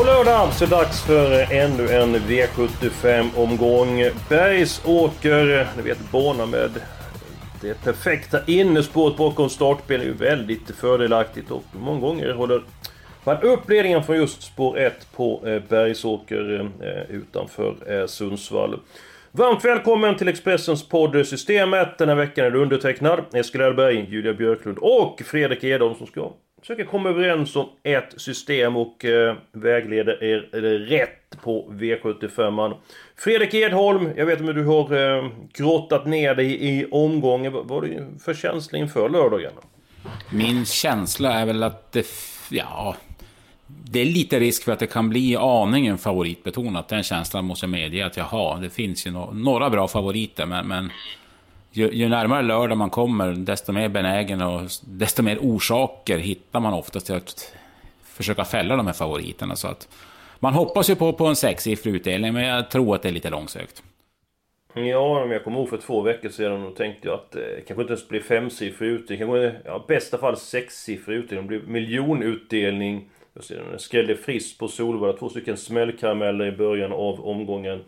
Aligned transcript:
På 0.00 0.06
lördag 0.06 0.52
så 0.52 0.64
är 0.64 0.68
det 0.68 0.74
dags 0.74 1.02
för 1.02 1.52
ännu 1.52 1.88
en 1.88 2.16
V75-omgång. 2.16 4.10
Bergsåker, 4.28 5.68
ni 5.76 5.82
vet 5.82 6.10
bana 6.10 6.46
med 6.46 6.70
det 7.60 7.84
perfekta 7.84 8.38
innespåret 8.46 9.16
bakom 9.16 9.48
startbilen 9.48 10.00
är 10.00 10.06
ju 10.06 10.12
väldigt 10.12 10.70
fördelaktigt 10.70 11.50
och 11.50 11.62
många 11.72 12.00
gånger 12.00 12.32
håller 12.32 12.62
man 13.24 13.42
upp 13.42 13.70
ledningen 13.70 14.04
från 14.04 14.16
just 14.16 14.42
spår 14.42 14.78
1 14.78 15.06
på 15.16 15.42
eh, 15.46 15.62
Bergsåker 15.68 16.70
eh, 16.80 17.16
utanför 17.16 17.74
eh, 17.86 18.06
Sundsvall. 18.06 18.80
Varmt 19.32 19.64
välkommen 19.64 20.16
till 20.16 20.28
Expressens 20.28 20.88
podd 20.88 21.26
Systemet. 21.26 21.98
Den 21.98 22.08
här 22.08 22.16
veckan 22.16 22.46
är 22.46 22.50
det 22.50 22.58
undertecknad 22.58 23.20
Eskil 23.32 23.60
Erberg, 23.60 24.06
Julia 24.10 24.32
Björklund 24.32 24.78
och 24.78 25.22
Fredrik 25.24 25.64
Edholm 25.64 25.94
som 25.94 26.06
ska 26.06 26.32
Försöker 26.60 26.84
komma 26.84 27.08
överens 27.08 27.56
om 27.56 27.68
ett 27.82 28.14
system 28.16 28.76
och 28.76 29.04
eh, 29.04 29.36
vägleder 29.52 30.24
er 30.24 30.40
rätt 30.78 31.42
på 31.42 31.70
V75. 31.72 32.74
Fredrik 33.16 33.54
Edholm, 33.54 34.10
jag 34.16 34.26
vet 34.26 34.40
att 34.40 34.54
du 34.54 34.64
har 34.64 35.16
eh, 35.16 35.30
grottat 35.52 36.06
ner 36.06 36.34
dig 36.34 36.68
i 36.68 36.86
omgången. 36.90 37.52
Vad 37.52 37.68
var 37.68 37.82
du 37.82 38.06
för 38.24 38.34
känsla 38.34 38.78
inför 38.78 39.08
lördagen? 39.08 39.52
Min 40.30 40.64
känsla 40.64 41.32
är 41.32 41.46
väl 41.46 41.62
att 41.62 41.92
det... 41.92 42.06
Ja... 42.50 42.96
Det 43.92 44.00
är 44.00 44.04
lite 44.04 44.40
risk 44.40 44.64
för 44.64 44.72
att 44.72 44.78
det 44.78 44.86
kan 44.86 45.08
bli 45.08 45.36
aningen 45.36 45.98
favoritbetonat. 45.98 46.88
Den 46.88 47.02
känslan 47.02 47.44
måste 47.44 47.66
jag 47.66 47.70
medge 47.70 48.06
att 48.06 48.16
jag 48.16 48.24
har. 48.24 48.60
Det 48.60 48.70
finns 48.70 49.06
ju 49.06 49.10
no 49.10 49.30
några 49.32 49.70
bra 49.70 49.88
favoriter, 49.88 50.46
men, 50.46 50.68
men 50.68 50.90
ju, 51.72 51.90
ju, 51.90 52.08
närmare 52.08 52.42
lördag 52.42 52.78
man 52.78 52.90
kommer, 52.90 53.32
desto 53.32 53.72
mer 53.72 53.88
benägen 53.88 54.42
och 54.42 54.70
desto 54.86 55.22
mer 55.22 55.38
orsaker 55.40 56.18
hittar 56.18 56.60
man 56.60 56.74
oftast 56.74 57.06
till 57.06 57.14
att 57.14 57.54
försöka 58.04 58.44
fälla 58.44 58.76
de 58.76 58.86
här 58.86 58.94
favoriterna. 58.94 59.56
Så 59.56 59.68
att 59.68 59.88
man 60.38 60.54
hoppas 60.54 60.90
ju 60.90 60.96
på, 60.96 61.12
på 61.12 61.26
en 61.26 61.36
sexsiffrig 61.36 61.94
utdelning, 61.94 62.34
men 62.34 62.44
jag 62.44 62.70
tror 62.70 62.94
att 62.94 63.02
det 63.02 63.08
är 63.08 63.12
lite 63.12 63.30
långsökt. 63.30 63.82
Ja, 64.74 65.22
om 65.22 65.30
jag 65.30 65.44
kommer 65.44 65.58
ihåg 65.58 65.68
för 65.68 65.76
två 65.76 66.00
veckor 66.00 66.28
sedan 66.28 66.62
och 66.62 66.76
tänkte 66.76 67.08
jag 67.08 67.14
att 67.14 67.36
eh, 67.36 67.42
kanske 67.66 67.82
inte 67.82 67.92
ens 67.92 68.08
blir 68.08 68.20
femsiffrig 68.20 68.88
utdelning. 68.88 69.28
Kanske, 69.28 69.60
ja, 69.64 69.84
bästa 69.88 70.18
fall 70.18 70.36
sexsiffrig 70.36 71.16
utdelning. 71.16 71.46
Det 71.46 71.58
blir 71.58 71.72
miljonutdelning. 71.72 73.08
Jag 73.34 73.44
ser 73.44 73.64
den 73.70 73.78
skrällde 73.78 74.16
friskt 74.16 74.58
på 74.58 74.68
Solvalla. 74.68 75.12
Två 75.12 75.28
stycken 75.28 75.56
smällkarameller 75.56 76.46
i 76.46 76.52
början 76.52 76.92
av 76.92 77.26
omgången. 77.26 77.84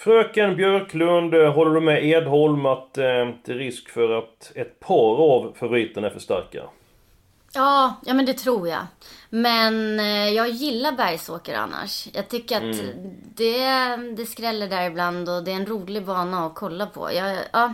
Fröken 0.00 0.56
Björklund, 0.56 1.34
eh, 1.34 1.52
håller 1.52 1.74
du 1.74 1.80
med 1.80 2.04
Edholm 2.04 2.66
att 2.66 2.98
eh, 2.98 3.04
det 3.44 3.48
är 3.48 3.54
risk 3.54 3.88
för 3.88 4.18
att 4.18 4.52
ett 4.54 4.80
par 4.80 5.34
av 5.34 5.54
favoriterna 5.58 6.06
är 6.06 6.10
för 6.10 6.20
starka? 6.20 6.62
Ja, 7.52 7.94
ja 8.06 8.14
men 8.14 8.26
det 8.26 8.34
tror 8.34 8.68
jag. 8.68 8.86
Men 9.30 10.00
eh, 10.00 10.28
jag 10.28 10.48
gillar 10.48 10.92
Bergsåker 10.92 11.54
annars. 11.54 12.08
Jag 12.12 12.28
tycker 12.28 12.56
att 12.56 12.80
mm. 12.80 13.16
det, 13.34 13.96
det 14.16 14.26
skräller 14.26 14.68
där 14.68 14.86
ibland 14.86 15.28
och 15.28 15.44
det 15.44 15.50
är 15.50 15.56
en 15.56 15.66
rolig 15.66 16.04
bana 16.04 16.46
att 16.46 16.54
kolla 16.54 16.86
på. 16.86 17.12
Jag, 17.12 17.36
ja, 17.52 17.72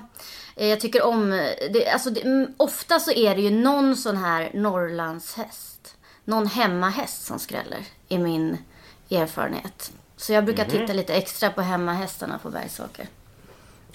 jag 0.57 0.81
tycker 0.81 1.05
om... 1.05 1.31
Det, 1.73 1.89
alltså 1.89 2.11
det, 2.11 2.25
mm, 2.25 2.55
ofta 2.57 3.01
så 3.01 3.13
är 3.13 3.35
det 3.35 3.43
ju 3.43 3.51
någon 3.51 3.97
sån 3.97 4.17
här 4.17 4.51
Norrlandshäst. 4.55 5.97
Någon 6.25 6.47
hemmahäst 6.47 7.27
som 7.27 7.39
skräller, 7.39 7.81
i 8.09 8.19
min 8.19 8.59
erfarenhet. 9.11 9.93
Så 10.17 10.33
jag 10.33 10.45
brukar 10.45 10.65
titta 10.65 10.83
mhm. 10.83 10.97
lite 10.97 11.15
extra 11.15 11.51
på 11.51 11.63
hemmahästarna 11.63 12.39
på 12.43 12.51
Bergsåker. 12.51 13.07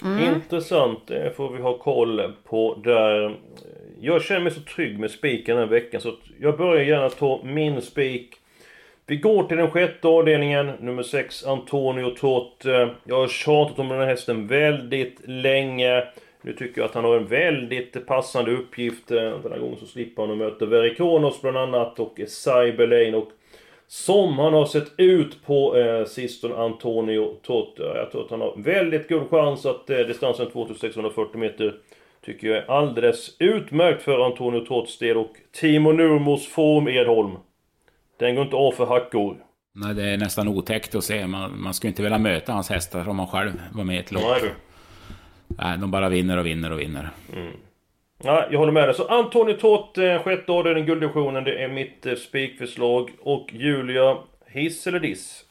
Mm. 0.02 0.34
Intressant, 0.34 1.06
det 1.06 1.36
får 1.36 1.50
vi 1.50 1.62
ha 1.62 1.78
koll 1.78 2.32
på 2.44 2.74
där. 2.84 3.36
Jag 4.00 4.22
känner 4.22 4.40
mig 4.40 4.52
så 4.52 4.60
trygg 4.60 4.98
med 4.98 5.10
spiken 5.10 5.56
den 5.56 5.68
här 5.68 5.74
veckan 5.74 6.00
så 6.00 6.14
jag 6.40 6.58
börjar 6.58 6.84
gärna 6.84 7.10
ta 7.10 7.40
min 7.44 7.82
spik. 7.82 8.36
Vi 9.06 9.16
går 9.16 9.44
till 9.44 9.56
den 9.56 9.70
sjätte 9.70 10.08
avdelningen, 10.08 10.72
nummer 10.80 11.02
6, 11.02 11.44
Antonio 11.44 12.14
Trott. 12.14 12.64
Jag 13.04 13.16
har 13.16 13.28
tjatat 13.28 13.78
om 13.78 13.88
den 13.88 13.98
här 13.98 14.06
hästen 14.06 14.46
väldigt 14.46 15.20
länge. 15.24 16.04
Nu 16.42 16.52
tycker 16.52 16.80
jag 16.80 16.88
att 16.88 16.94
han 16.94 17.04
har 17.04 17.16
en 17.16 17.26
väldigt 17.26 18.06
passande 18.06 18.50
uppgift. 18.50 19.08
Den 19.08 19.42
här 19.50 19.58
gången 19.58 19.78
så 19.80 19.86
slipper 19.86 20.22
han 20.22 20.32
att 20.32 20.38
möta 20.38 20.66
Verikonos 20.66 21.42
bland 21.42 21.56
annat 21.56 21.98
och 21.98 22.20
Cyberlane 22.28 23.16
och 23.16 23.30
som 23.92 24.38
han 24.38 24.52
har 24.52 24.66
sett 24.66 24.92
ut 24.96 25.46
på 25.46 25.76
eh, 25.76 26.04
sistone, 26.04 26.54
Antonio 26.54 27.34
Totti. 27.42 27.82
Jag 27.82 28.10
tror 28.10 28.24
att 28.24 28.30
han 28.30 28.40
har 28.40 28.54
väldigt 28.56 29.08
god 29.08 29.30
chans 29.30 29.66
att 29.66 29.90
eh, 29.90 29.98
distansen 29.98 30.50
2640 30.50 31.38
meter 31.40 31.74
tycker 32.24 32.48
jag 32.48 32.56
är 32.56 32.70
alldeles 32.70 33.36
utmärkt 33.38 34.02
för 34.02 34.26
Antonio 34.26 34.60
Totts 34.60 34.98
del 34.98 35.16
och 35.16 35.32
Timo 35.52 35.92
Nurmos 35.92 36.48
form 36.48 36.88
Edholm. 36.88 37.36
Den 38.18 38.34
går 38.34 38.44
inte 38.44 38.56
av 38.56 38.72
för 38.72 38.86
hackor. 38.86 39.36
Nej, 39.74 39.94
det 39.94 40.02
är 40.02 40.16
nästan 40.16 40.48
otäckt 40.48 40.94
att 40.94 41.04
se. 41.04 41.26
Man, 41.26 41.62
man 41.62 41.74
skulle 41.74 41.88
inte 41.88 42.02
vilja 42.02 42.18
möta 42.18 42.52
hans 42.52 42.70
hästar 42.70 43.08
om 43.08 43.16
man 43.16 43.26
själv 43.26 43.52
var 43.72 43.84
med 43.84 43.96
i 43.96 43.98
ett 43.98 44.12
lopp. 44.12 44.22
Nej, 44.22 44.40
du. 44.40 44.50
Nej, 45.58 45.78
de 45.78 45.90
bara 45.90 46.08
vinner 46.08 46.38
och 46.38 46.46
vinner 46.46 46.72
och 46.72 46.80
vinner. 46.80 47.10
Mm. 47.32 47.52
Ja, 48.24 48.46
jag 48.50 48.58
håller 48.58 48.72
med 48.72 48.88
dig. 48.88 48.94
Så 48.94 49.06
Antoni 49.06 49.54
Tott, 49.54 49.98
eh, 49.98 50.22
sjätte 50.22 50.52
avdelningen 50.52 50.86
gulddivisionen. 50.86 51.44
Det 51.44 51.62
är 51.62 51.68
mitt 51.68 52.06
eh, 52.06 52.14
spikförslag. 52.14 53.10
Och 53.20 53.48
Julia, 53.52 54.16
hiss 54.46 54.86
eller 54.86 55.00
diss? 55.00 55.44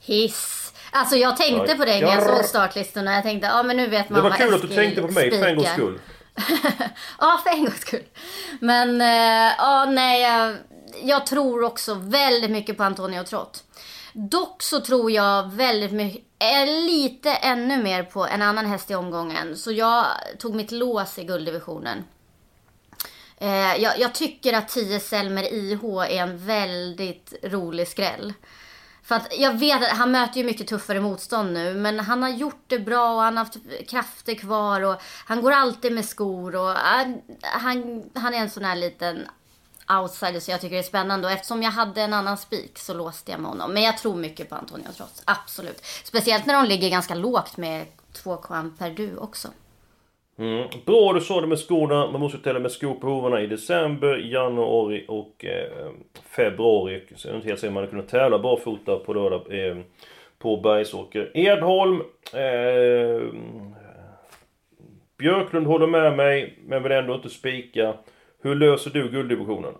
Hiss. 0.00 0.72
Alltså 0.92 1.16
jag 1.16 1.36
tänkte 1.36 1.72
ja. 1.72 1.78
på 1.78 1.84
det 1.84 2.00
när 2.00 2.14
jag 2.14 2.22
såg 2.22 2.44
startlistorna. 2.44 3.14
Jag 3.14 3.22
tänkte, 3.22 3.46
ja 3.46 3.62
men 3.62 3.76
nu 3.76 3.86
vet 3.86 4.10
man 4.10 4.22
vad 4.22 4.32
Det 4.32 4.38
var 4.38 4.46
kul 4.46 4.54
att 4.54 4.62
du 4.62 4.68
tänkte 4.68 5.02
på 5.02 5.08
mig 5.08 5.30
för 5.30 5.46
en 5.46 5.56
gångs 5.56 5.72
skull. 5.72 5.98
ja, 7.18 7.40
för 7.44 7.50
en 7.50 7.64
gångs 7.64 7.80
skull. 7.80 8.04
Men, 8.60 9.00
äh, 9.00 9.52
ja 9.58 9.84
nej. 9.90 10.22
Jag, 10.22 10.56
jag 11.02 11.26
tror 11.26 11.64
också 11.64 11.94
väldigt 11.94 12.50
mycket 12.50 12.76
på 12.76 12.82
Antonio 12.82 13.24
Trott. 13.24 13.64
Dock 14.12 14.62
så 14.62 14.80
tror 14.80 15.10
jag 15.10 15.52
väldigt 15.52 15.92
mycket, 15.92 16.22
lite 16.66 17.30
ännu 17.30 17.82
mer 17.82 18.02
på 18.02 18.26
en 18.26 18.42
annan 18.42 18.66
häst 18.66 18.90
i 18.90 18.94
omgången. 18.94 19.56
Så 19.56 19.72
jag 19.72 20.06
tog 20.38 20.54
mitt 20.54 20.72
lås 20.72 21.18
i 21.18 21.24
gulddivisionen. 21.24 22.04
Eh, 23.36 23.76
jag, 23.76 23.98
jag, 23.98 24.14
tycker 24.14 24.52
att 24.52 24.68
10 24.68 25.00
Selmer 25.00 25.52
IH 25.52 25.84
är 25.84 26.22
en 26.22 26.46
väldigt 26.46 27.34
rolig 27.42 27.88
skräll. 27.88 28.32
För 29.02 29.14
att 29.14 29.38
jag 29.38 29.58
vet 29.58 29.82
att 29.82 29.98
han 29.98 30.10
möter 30.10 30.38
ju 30.38 30.44
mycket 30.44 30.66
tuffare 30.66 31.00
motstånd 31.00 31.52
nu. 31.52 31.74
Men 31.74 32.00
han 32.00 32.22
har 32.22 32.30
gjort 32.30 32.64
det 32.66 32.78
bra 32.78 33.14
och 33.14 33.22
han 33.22 33.36
har 33.36 33.44
haft 33.44 33.58
krafter 33.88 34.34
kvar. 34.34 34.80
Och 34.80 35.02
han 35.26 35.42
går 35.42 35.52
alltid 35.52 35.92
med 35.92 36.04
skor. 36.04 36.56
Och 36.56 36.70
han, 37.42 38.02
han 38.14 38.34
är 38.34 38.38
en 38.38 38.50
sån 38.50 38.64
här 38.64 38.76
liten 38.76 39.26
outsider 39.98 40.40
så 40.40 40.50
jag 40.50 40.60
tycker 40.60 40.76
det 40.76 40.80
är 40.80 40.82
spännande. 40.82 41.26
Och 41.26 41.32
eftersom 41.32 41.62
jag 41.62 41.70
hade 41.70 42.02
en 42.02 42.12
annan 42.12 42.36
spik 42.36 42.78
så 42.78 42.94
låste 42.94 43.30
jag 43.30 43.40
med 43.40 43.50
honom. 43.50 43.72
Men 43.72 43.82
jag 43.82 43.98
tror 43.98 44.16
mycket 44.16 44.48
på 44.48 44.54
Antonio 44.54 44.88
Trots. 44.96 45.22
Absolut. 45.24 45.84
Speciellt 46.04 46.46
när 46.46 46.54
de 46.54 46.68
ligger 46.68 46.90
ganska 46.90 47.14
lågt 47.14 47.56
med 47.56 47.86
2kvam 48.24 48.78
per 48.78 48.90
du 48.90 49.16
också. 49.16 49.48
Mm. 50.38 50.68
Bra 50.86 51.12
du 51.12 51.20
sa 51.20 51.40
det 51.40 51.46
med 51.46 51.58
skorna. 51.58 52.10
Man 52.10 52.20
måste 52.20 52.38
tälla 52.38 52.58
med 52.58 52.72
skor 52.72 52.94
på 52.94 53.06
hovarna 53.06 53.40
i 53.40 53.46
december, 53.46 54.16
januari 54.16 55.04
och 55.08 55.44
eh, 55.44 55.90
februari. 56.36 57.02
Så 57.16 57.28
jag 57.28 57.32
är 57.32 57.36
inte 57.36 57.48
helt 57.48 57.60
säker 57.60 57.68
om 57.68 57.74
man 57.74 57.82
hade 57.82 57.90
kunnat 57.90 58.08
tävla 58.08 58.38
barfota 58.38 58.96
på 58.96 59.14
lördag 59.14 59.68
eh, 59.68 59.76
på 60.38 60.56
Bergsåker. 60.56 61.30
Edholm. 61.34 62.00
Eh, 62.32 63.22
Björklund 65.18 65.66
håller 65.66 65.86
med 65.86 66.16
mig, 66.16 66.58
men 66.66 66.82
vill 66.82 66.92
ändå 66.92 67.14
inte 67.14 67.28
spika. 67.28 67.94
Hur 68.42 68.54
löser 68.54 68.90
du 68.90 69.10
gulddivisionen? 69.10 69.74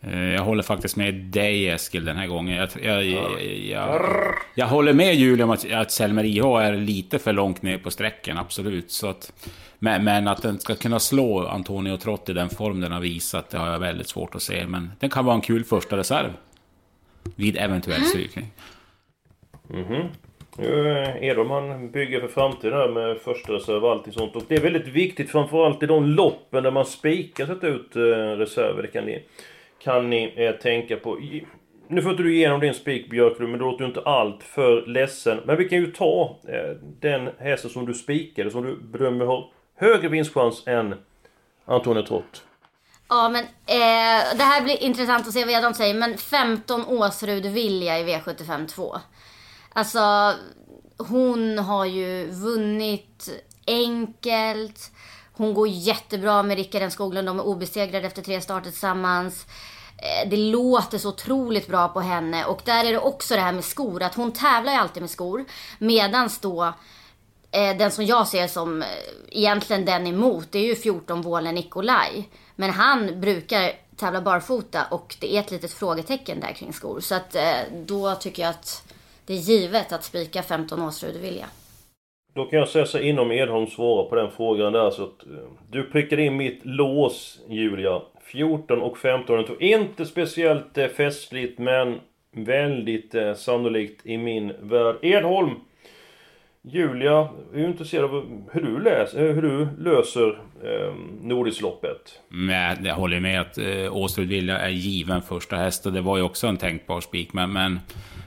Eh, 0.00 0.32
jag 0.32 0.42
håller 0.42 0.62
faktiskt 0.62 0.96
med 0.96 1.14
dig 1.14 1.68
Eskil 1.68 2.04
den 2.04 2.16
här 2.16 2.26
gången. 2.26 2.56
Jag, 2.56 2.68
jag, 2.82 3.04
jag, 3.04 3.44
jag, 3.44 4.34
jag 4.54 4.66
håller 4.66 4.92
med 4.92 5.14
Julia 5.14 5.44
om 5.44 5.50
att, 5.50 5.72
att 5.72 5.90
Selmer 5.90 6.24
IH 6.24 6.44
är 6.44 6.76
lite 6.76 7.18
för 7.18 7.32
långt 7.32 7.62
ner 7.62 7.78
på 7.78 7.90
sträckan, 7.90 8.38
absolut. 8.38 8.90
Så 8.90 9.08
att, 9.08 9.32
men, 9.78 10.04
men, 10.04 10.28
att 10.28 10.42
den 10.42 10.60
ska 10.60 10.74
kunna 10.74 11.00
slå 11.00 11.46
Antonio 11.46 11.96
Trott 11.96 12.28
i 12.28 12.32
den 12.32 12.50
form 12.50 12.80
den 12.80 12.92
har 12.92 13.00
visat, 13.00 13.50
det 13.50 13.58
har 13.58 13.72
jag 13.72 13.78
väldigt 13.78 14.08
svårt 14.08 14.34
att 14.34 14.42
se. 14.42 14.66
Men 14.66 14.92
den 15.00 15.10
kan 15.10 15.24
vara 15.24 15.34
en 15.34 15.40
kul 15.40 15.64
första 15.64 15.96
reserv. 15.96 16.30
Vid 17.36 17.56
eventuell 17.56 17.96
mm. 17.96 18.08
strykning. 18.08 18.50
Mm 19.70 19.84
-hmm. 19.84 20.08
Eh, 20.58 21.24
Edholm 21.24 21.48
man 21.48 21.90
bygger 21.90 22.20
för 22.20 22.28
framtiden 22.28 22.78
här 22.78 22.88
med 22.88 23.18
första 23.18 23.52
reserv 23.52 23.84
och 23.84 23.90
allting 23.90 24.12
sånt. 24.12 24.36
Och 24.36 24.42
det 24.48 24.54
är 24.54 24.60
väldigt 24.60 24.88
viktigt 24.88 25.30
framförallt 25.30 25.82
i 25.82 25.86
de 25.86 26.04
loppen 26.04 26.62
där 26.62 26.70
man 26.70 26.86
spikar 26.86 27.46
sätta 27.46 27.66
ut 27.66 27.96
eh, 27.96 28.00
reserver. 28.38 28.82
Det 28.82 28.88
kan 28.88 29.04
ni, 29.04 29.24
kan 29.78 30.10
ni 30.10 30.34
eh, 30.36 30.52
tänka 30.52 30.96
på. 30.96 31.18
Nu 31.88 32.02
får 32.02 32.10
inte 32.10 32.22
du 32.22 32.36
igenom 32.36 32.60
din 32.60 32.74
spik 32.74 33.10
Björklund, 33.10 33.50
men 33.50 33.60
då 33.60 33.66
låter 33.66 33.78
du 33.78 33.88
inte 33.88 34.00
allt 34.00 34.42
för 34.42 34.86
ledsen. 34.86 35.40
Men 35.44 35.56
vi 35.56 35.68
kan 35.68 35.78
ju 35.78 35.92
ta 35.92 36.38
eh, 36.48 36.76
den 37.00 37.28
hästen 37.38 37.70
som 37.70 37.86
du 37.86 37.94
spikade, 37.94 38.50
som 38.50 38.64
du 38.64 38.76
bedömer 38.76 39.24
har 39.24 39.50
högre 39.76 40.08
vinstchans 40.08 40.62
än 40.66 40.94
Antonio 41.64 42.02
Trott. 42.02 42.42
Ja 43.08 43.28
men 43.28 43.44
eh, 43.44 44.36
det 44.36 44.42
här 44.42 44.62
blir 44.62 44.82
intressant 44.82 45.26
att 45.26 45.32
se 45.32 45.44
vad 45.44 45.62
de 45.62 45.74
säger. 45.74 45.94
Men 45.94 46.18
15 46.18 46.84
Åsrud 46.88 47.46
Vilja 47.46 47.98
i 47.98 48.04
V75 48.04 48.66
2. 48.66 48.96
Alltså 49.76 50.34
hon 50.96 51.58
har 51.58 51.84
ju 51.84 52.30
vunnit 52.30 53.28
enkelt. 53.66 54.90
Hon 55.32 55.54
går 55.54 55.68
jättebra 55.68 56.42
med 56.42 56.56
Rickard 56.56 56.92
Skoglund. 56.92 57.28
De 57.28 57.38
är 57.38 57.46
obesegrade 57.46 58.06
efter 58.06 58.22
tre 58.22 58.40
starter 58.40 58.70
tillsammans. 58.70 59.46
Eh, 59.96 60.28
det 60.28 60.36
låter 60.36 60.98
så 60.98 61.08
otroligt 61.08 61.68
bra 61.68 61.88
på 61.88 62.00
henne. 62.00 62.44
Och 62.44 62.62
där 62.64 62.84
är 62.84 62.92
det 62.92 62.98
också 62.98 63.34
det 63.34 63.40
här 63.40 63.52
med 63.52 63.64
skor. 63.64 64.02
Att 64.02 64.14
hon 64.14 64.32
tävlar 64.32 64.72
ju 64.72 64.78
alltid 64.78 65.02
med 65.02 65.10
skor. 65.10 65.44
Medans 65.78 66.38
då 66.38 66.64
eh, 67.50 67.76
den 67.76 67.90
som 67.90 68.04
jag 68.04 68.28
ser 68.28 68.48
som 68.48 68.82
eh, 68.82 68.88
egentligen 69.30 69.84
den 69.84 70.06
emot, 70.06 70.52
det 70.52 70.58
är 70.58 70.66
ju 70.66 70.76
14 70.76 71.22
Vålen 71.22 71.54
Nikolaj. 71.54 72.28
Men 72.56 72.70
han 72.70 73.20
brukar 73.20 73.72
tävla 73.96 74.20
barfota 74.20 74.84
och 74.90 75.16
det 75.20 75.36
är 75.36 75.40
ett 75.40 75.50
litet 75.50 75.72
frågetecken 75.72 76.40
där 76.40 76.52
kring 76.52 76.72
skor. 76.72 77.00
Så 77.00 77.14
att 77.14 77.36
då 77.86 78.14
tycker 78.14 78.42
jag 78.42 78.50
att 78.50 78.83
det 79.26 79.32
är 79.32 79.38
givet 79.38 79.92
att 79.92 80.04
spika 80.04 80.42
15 80.42 80.82
Åsrud 80.82 81.16
Vilja. 81.16 81.46
Då 82.34 82.44
kan 82.44 82.58
jag 82.58 82.68
säga 82.68 82.86
så 82.86 82.98
inom 82.98 83.32
Edholm 83.32 83.66
svara 83.66 84.08
på 84.08 84.14
den 84.14 84.30
frågan 84.30 84.72
där 84.72 84.90
så 84.90 85.04
att 85.04 85.26
eh, 85.26 85.48
du 85.70 85.84
prickade 85.84 86.22
in 86.22 86.36
mitt 86.36 86.60
lås 86.64 87.40
Julia. 87.48 88.02
14 88.22 88.82
och 88.82 88.98
15. 88.98 89.44
Inte 89.60 90.06
speciellt 90.06 90.78
eh, 90.78 90.88
festligt 90.88 91.58
men 91.58 92.00
väldigt 92.30 93.14
eh, 93.14 93.34
sannolikt 93.34 94.06
i 94.06 94.18
min 94.18 94.52
värld. 94.60 94.96
Edholm! 95.02 95.50
Julia 96.66 97.28
är 97.54 97.58
ju 97.58 97.66
intresserad 97.66 98.04
av 98.04 98.42
hur 98.52 98.60
du, 98.60 98.80
läs, 98.80 99.14
hur 99.14 99.42
du 99.42 99.68
löser 99.78 100.28
eh, 100.64 100.94
Nordisloppet. 101.22 102.20
Men 102.28 102.84
jag 102.84 102.94
håller 102.94 103.20
med 103.20 103.40
att 103.40 103.58
eh, 103.58 103.96
Åstrud 103.96 104.28
Vilja 104.28 104.58
är 104.58 104.68
given 104.68 105.22
första 105.22 105.56
häst 105.56 105.86
och 105.86 105.92
det 105.92 106.00
var 106.00 106.16
ju 106.16 106.22
också 106.22 106.46
en 106.46 106.56
tänkbar 106.56 107.00
spik. 107.00 107.32
Men, 107.32 107.52
men 107.52 107.80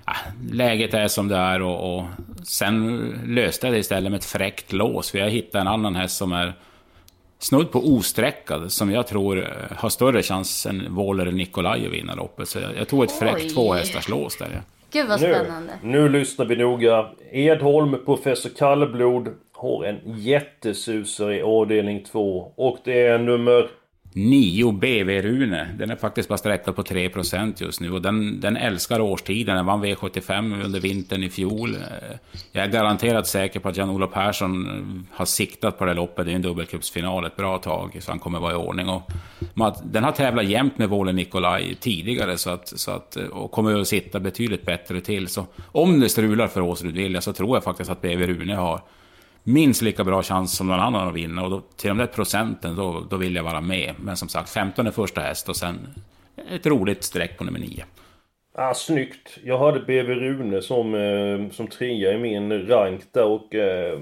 äh, 0.07 0.51
läget 0.51 0.93
är 0.93 1.07
som 1.07 1.27
det 1.27 1.35
är 1.35 1.61
och, 1.61 1.97
och 1.97 2.05
sen 2.43 2.97
löste 3.25 3.67
jag 3.67 3.73
det 3.73 3.79
istället 3.79 4.11
med 4.11 4.17
ett 4.17 4.25
fräckt 4.25 4.73
lås. 4.73 5.11
För 5.11 5.17
jag 5.17 5.29
hittade 5.29 5.61
en 5.61 5.67
annan 5.67 5.95
häst 5.95 6.17
som 6.17 6.31
är 6.31 6.53
snudd 7.39 7.71
på 7.71 7.79
osträckad 7.79 8.71
som 8.71 8.91
jag 8.91 9.07
tror 9.07 9.39
eh, 9.39 9.77
har 9.77 9.89
större 9.89 10.23
chans 10.23 10.65
än 10.65 10.95
Våler 10.95 11.31
Nikolaj 11.31 11.85
att 11.85 11.93
vinna 11.93 12.15
loppet. 12.15 12.49
Så 12.49 12.59
jag, 12.59 12.77
jag 12.77 12.87
tog 12.87 13.03
ett 13.03 13.19
fräckt 13.19 13.53
tvåhästars 13.53 14.09
lås 14.09 14.37
där. 14.37 14.61
Gud 14.91 15.07
vad 15.07 15.19
spännande. 15.19 15.73
Nu, 15.81 16.01
nu 16.01 16.09
lyssnar 16.09 16.45
vi 16.45 16.55
noga. 16.55 17.09
Edholm, 17.31 18.05
professor 18.05 18.49
Kallblod, 18.49 19.35
har 19.51 19.83
en 19.83 19.99
jättesusare 20.05 21.37
i 21.37 21.41
avdelning 21.41 22.03
2. 22.03 22.53
Och 22.55 22.77
det 22.83 23.01
är 23.01 23.17
nummer 23.17 23.69
9 24.17 24.71
BV-Rune. 24.71 25.67
Den 25.77 25.91
är 25.91 25.95
faktiskt 25.95 26.29
bara 26.29 26.37
sträckad 26.37 26.75
på 26.75 26.83
3% 26.83 27.53
just 27.57 27.81
nu. 27.81 27.91
Och 27.91 28.01
den, 28.01 28.39
den 28.39 28.57
älskar 28.57 28.99
årstiden. 28.99 29.55
Den 29.55 29.65
vann 29.65 29.85
V75 29.85 30.65
under 30.65 30.79
vintern 30.79 31.23
i 31.23 31.29
fjol. 31.29 31.77
Jag 32.51 32.63
är 32.63 32.69
garanterat 32.69 33.27
säker 33.27 33.59
på 33.59 33.69
att 33.69 33.77
Jan-Olof 33.77 34.13
Persson 34.13 35.07
har 35.11 35.25
siktat 35.25 35.79
på 35.79 35.85
det 35.85 35.93
loppet. 35.93 36.25
Det 36.25 36.31
är 36.31 36.35
en 36.35 36.41
dubbelcupsfinal 36.41 37.25
ett 37.25 37.35
bra 37.35 37.57
tag, 37.57 37.97
så 37.99 38.11
han 38.11 38.19
kommer 38.19 38.39
vara 38.39 38.51
i 38.51 38.55
ordning. 38.55 38.89
Och 38.89 39.11
den 39.83 40.03
har 40.03 40.11
tävlat 40.11 40.45
jämt 40.45 40.77
med 40.77 40.89
Vole 40.89 41.11
Nikolaj 41.11 41.75
tidigare, 41.75 42.37
så 42.37 42.49
att, 42.49 42.67
så 42.67 42.91
att, 42.91 43.15
och 43.15 43.51
kommer 43.51 43.81
att 43.81 43.87
sitta 43.87 44.19
betydligt 44.19 44.65
bättre 44.65 45.01
till. 45.01 45.27
Så 45.27 45.45
om 45.71 45.99
det 45.99 46.09
strular 46.09 46.47
för 46.47 46.61
Åsrud 46.61 46.93
Vilja 46.93 47.21
så 47.21 47.33
tror 47.33 47.55
jag 47.55 47.63
faktiskt 47.63 47.89
att 47.89 48.01
BV 48.01 48.27
Rune 48.27 48.55
har 48.55 48.81
minst 49.47 49.81
lika 49.81 50.03
bra 50.03 50.23
chans 50.23 50.57
som 50.57 50.67
någon 50.67 50.79
annan 50.79 51.07
att 51.07 51.13
vinna. 51.13 51.43
Och 51.43 51.49
då, 51.49 51.61
till 51.75 51.87
de 51.87 51.97
där 51.97 52.07
procenten, 52.07 52.75
då, 52.75 53.03
då 53.09 53.17
vill 53.17 53.35
jag 53.35 53.43
vara 53.43 53.61
med. 53.61 53.93
Men 53.99 54.17
som 54.17 54.29
sagt, 54.29 54.49
15 54.49 54.87
är 54.87 54.91
första 54.91 55.21
häst 55.21 55.49
och 55.49 55.55
sen 55.55 55.87
ett 56.51 56.65
roligt 56.65 57.03
streck 57.03 57.37
på 57.37 57.43
nummer 57.43 57.59
9. 57.59 57.85
Ah, 58.53 58.73
snyggt! 58.73 59.37
Jag 59.43 59.57
hade 59.57 59.79
BV 59.79 60.15
Rune 60.15 60.61
som, 60.61 60.95
eh, 60.95 61.51
som 61.51 61.67
trea 61.67 62.13
i 62.13 62.17
min 62.17 62.67
rank 62.67 63.01
där 63.11 63.25
och... 63.25 63.55
Eh, 63.55 63.99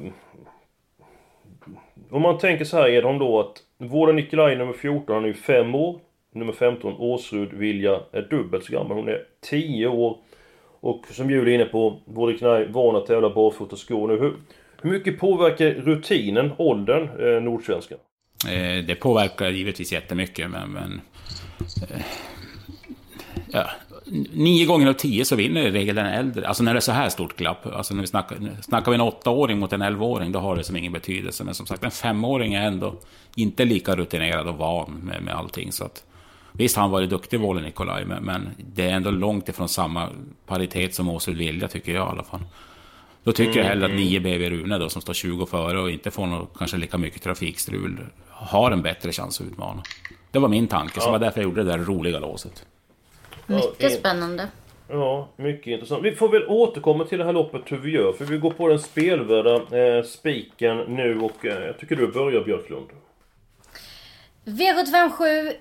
om 2.09 2.21
man 2.21 2.37
tänker 2.37 2.65
så 2.65 2.77
här 2.77 2.89
Edholm 2.89 3.19
då 3.19 3.39
att 3.39 3.57
Vårda 3.77 4.11
Nikolaj 4.11 4.55
nummer 4.55 4.73
14, 4.73 5.15
han 5.15 5.23
är 5.23 5.27
ju 5.27 5.33
5 5.33 5.75
år. 5.75 5.99
Nummer 6.33 6.53
15, 6.53 6.93
Åsrud 6.97 7.53
Vilja, 7.53 7.99
är 8.11 8.21
dubbelt 8.21 8.65
så 8.65 8.73
gammal. 8.73 8.97
Hon 8.97 9.09
är 9.09 9.23
10 9.49 9.87
år. 9.87 10.17
Och 10.79 11.05
som 11.11 11.29
Julie 11.29 11.53
är 11.53 11.55
inne 11.55 11.65
på, 11.65 11.99
Vårda 12.05 12.31
Nikolaj 12.31 12.67
van 12.67 12.95
att 12.95 13.05
tävla 13.05 13.29
barfota 13.29 13.75
skor 13.75 14.07
nu. 14.07 14.17
Hur, 14.17 14.33
hur 14.81 14.89
mycket 14.89 15.19
påverkar 15.19 15.65
rutinen, 15.65 16.51
åldern, 16.57 17.03
eh, 17.03 17.43
Nordsvenskan? 17.43 17.97
Eh, 18.47 18.85
det 18.85 18.95
påverkar 18.95 19.49
givetvis 19.49 19.93
jättemycket, 19.93 20.49
men... 20.49 20.71
men 20.71 21.01
eh, 21.89 22.01
ja, 23.51 23.69
nio 24.33 24.65
gånger 24.65 24.87
av 24.87 24.93
tio 24.93 25.25
så 25.25 25.35
vinner 25.35 25.61
i 25.61 25.71
regel 25.71 25.95
den 25.95 26.05
äldre. 26.05 26.47
Alltså 26.47 26.63
när 26.63 26.73
det 26.73 26.77
är 26.77 26.81
så 26.81 26.91
här 26.91 27.09
stort 27.09 27.37
glapp. 27.37 27.65
Alltså 27.65 27.93
när 27.93 28.01
vi 28.01 28.07
snackar, 28.07 28.37
snackar 28.61 28.91
vi 28.91 28.95
en 28.95 29.01
åttaåring 29.01 29.59
mot 29.59 29.73
en 29.73 29.81
elvaåring, 29.81 30.31
då 30.31 30.39
har 30.39 30.55
det 30.55 30.63
som 30.63 30.75
ingen 30.75 30.93
betydelse. 30.93 31.43
Men 31.43 31.53
som 31.53 31.65
sagt, 31.65 31.83
en 31.83 31.91
femåring 31.91 32.53
är 32.53 32.67
ändå 32.67 32.95
inte 33.35 33.65
lika 33.65 33.95
rutinerad 33.95 34.47
och 34.47 34.55
van 34.55 34.91
med, 35.03 35.21
med 35.23 35.35
allting. 35.35 35.71
Så 35.71 35.85
att, 35.85 36.03
visst, 36.51 36.77
han 36.77 36.91
varit 36.91 37.09
duktig, 37.09 37.39
Wolle 37.39 37.61
Nikolaj, 37.61 38.05
men, 38.05 38.23
men 38.23 38.49
det 38.57 38.89
är 38.89 38.93
ändå 38.93 39.11
långt 39.11 39.49
ifrån 39.49 39.69
samma 39.69 40.09
paritet 40.45 40.95
som 40.95 41.09
Åsrud 41.09 41.37
Vilja, 41.37 41.67
tycker 41.67 41.93
jag 41.93 42.07
i 42.07 42.09
alla 42.09 42.23
fall. 42.23 42.41
Då 43.25 43.31
tycker 43.31 43.51
mm, 43.51 43.57
jag 43.57 43.69
hellre 43.69 43.85
att 43.85 43.91
9 43.91 44.19
mm. 44.19 44.23
BB 44.23 44.49
Rune 44.49 44.77
då, 44.77 44.89
som 44.89 45.01
står 45.01 45.13
20 45.13 45.45
före 45.45 45.79
och 45.79 45.91
inte 45.91 46.11
får 46.11 46.27
något, 46.27 46.57
kanske 46.57 46.77
lika 46.77 46.97
mycket 46.97 47.21
trafikstrul, 47.21 47.99
har 48.29 48.71
en 48.71 48.81
bättre 48.81 49.11
chans 49.11 49.41
att 49.41 49.47
utmana. 49.47 49.83
Det 50.31 50.39
var 50.39 50.47
min 50.49 50.67
tanke, 50.67 50.99
så 50.99 51.07
ja. 51.07 51.11
var 51.11 51.19
därför 51.19 51.41
jag 51.41 51.43
gjorde 51.49 51.63
det 51.63 51.71
där 51.71 51.77
roliga 51.77 52.19
låset. 52.19 52.65
Mycket 53.45 53.93
spännande. 53.93 54.47
Ja, 54.89 55.27
mycket 55.35 55.67
intressant. 55.67 56.03
Vi 56.03 56.11
får 56.11 56.29
väl 56.29 56.45
återkomma 56.47 57.05
till 57.05 57.17
det 57.17 57.25
här 57.25 57.33
loppet 57.33 57.61
hur 57.65 57.77
vi 57.77 57.91
gör, 57.91 58.13
för 58.13 58.25
vi 58.25 58.37
går 58.37 58.51
på 58.51 58.67
den 58.67 58.79
spelvärda 58.79 59.55
eh, 59.55 60.03
spiken 60.03 60.77
nu 60.77 61.19
och 61.19 61.45
eh, 61.45 61.65
jag 61.65 61.79
tycker 61.79 61.95
du 61.95 62.07
börjar 62.07 62.43
Björklund. 62.43 62.87
V757 64.45 65.51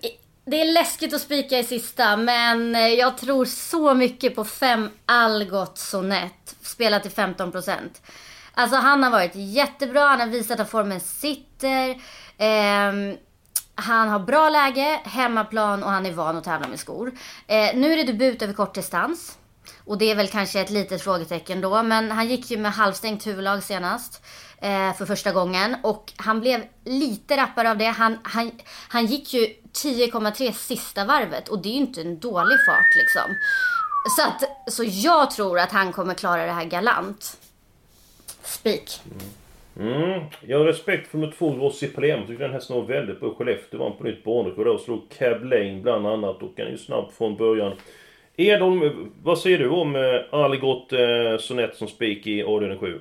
det 0.46 0.60
är 0.60 0.72
läskigt 0.72 1.14
att 1.14 1.20
spika 1.20 1.58
i 1.58 1.64
sista, 1.64 2.16
men 2.16 2.74
eh, 2.74 2.88
jag 2.88 3.18
tror 3.18 3.44
så 3.44 3.94
mycket 3.94 4.34
på 4.34 4.44
fem 4.44 4.90
Algot 5.06 5.78
Sonett. 5.78 6.56
Spelat 6.62 7.02
till 7.02 7.12
15%. 7.12 7.78
Alltså 8.54 8.76
han 8.76 9.02
har 9.02 9.10
varit 9.10 9.34
jättebra, 9.34 10.00
han 10.00 10.20
har 10.20 10.26
visat 10.26 10.60
att 10.60 10.70
formen 10.70 11.00
sitter. 11.00 11.90
Eh, 12.38 13.16
han 13.74 14.08
har 14.08 14.18
bra 14.18 14.50
läge, 14.50 15.00
hemmaplan 15.04 15.82
och 15.82 15.90
han 15.90 16.06
är 16.06 16.12
van 16.12 16.36
att 16.36 16.44
tävla 16.44 16.68
med 16.68 16.80
skor. 16.80 17.12
Eh, 17.46 17.76
nu 17.76 17.92
är 17.92 17.96
det 17.96 18.04
debut 18.04 18.42
över 18.42 18.52
kort 18.52 18.74
distans. 18.74 19.38
Och 19.86 19.98
det 19.98 20.10
är 20.10 20.14
väl 20.14 20.28
kanske 20.28 20.60
ett 20.60 20.70
litet 20.70 21.02
frågetecken 21.02 21.60
då, 21.60 21.82
men 21.82 22.10
han 22.10 22.28
gick 22.28 22.50
ju 22.50 22.58
med 22.58 22.72
halvstängt 22.72 23.26
huvudlag 23.26 23.62
senast 23.62 24.24
eh, 24.60 24.94
för 24.94 25.06
första 25.06 25.32
gången. 25.32 25.76
Och 25.82 26.12
han 26.16 26.40
blev 26.40 26.60
lite 26.84 27.36
rappare 27.36 27.70
av 27.70 27.78
det. 27.78 27.84
Han, 27.84 28.18
han, 28.22 28.50
han 28.88 29.06
gick 29.06 29.34
ju 29.34 29.46
10,3 29.72 30.52
sista 30.52 31.04
varvet 31.04 31.48
och 31.48 31.62
det 31.62 31.68
är 31.68 31.72
ju 31.72 31.78
inte 31.78 32.00
en 32.00 32.18
dålig 32.18 32.58
fart 32.66 32.96
liksom. 32.96 33.36
Så, 34.16 34.22
att, 34.22 34.72
så 34.72 34.84
jag 34.86 35.30
tror 35.30 35.58
att 35.58 35.72
han 35.72 35.92
kommer 35.92 36.14
klara 36.14 36.46
det 36.46 36.52
här 36.52 36.64
galant. 36.64 37.36
Spik. 38.42 39.00
Mm. 39.76 40.02
mm. 40.02 40.24
Jag 40.40 40.58
har 40.58 40.64
respekt 40.64 41.10
för 41.10 41.18
nummer 41.18 41.34
två, 41.38 41.50
Rossi 41.50 41.88
Palem. 41.88 42.18
Jag 42.18 42.28
tycker 42.28 42.44
den 42.44 42.52
hästen 42.52 42.76
var 42.76 42.82
väldigt 42.82 43.20
bra. 43.20 43.34
Skellefteå 43.34 43.78
vann 43.80 43.96
på 43.96 44.04
nytt 44.04 44.24
banrekord 44.24 44.66
och 44.66 44.80
slog 44.80 45.10
Cab 45.18 45.44
Lane 45.44 45.80
bland 45.80 46.06
annat. 46.06 46.42
Och 46.42 46.52
han 46.56 46.66
är 46.66 46.70
ju 46.70 46.78
snabb 46.78 47.12
från 47.12 47.36
början. 47.36 47.72
Edholm, 48.36 49.10
vad 49.22 49.38
säger 49.38 49.58
du 49.58 49.68
om 49.68 49.96
eh, 49.96 50.02
Algot 50.30 50.92
eh, 50.92 50.98
Sonett 51.40 51.76
som 51.76 51.88
spik 51.88 52.26
i 52.26 52.42
avdelning 52.42 52.78
7? 52.78 53.00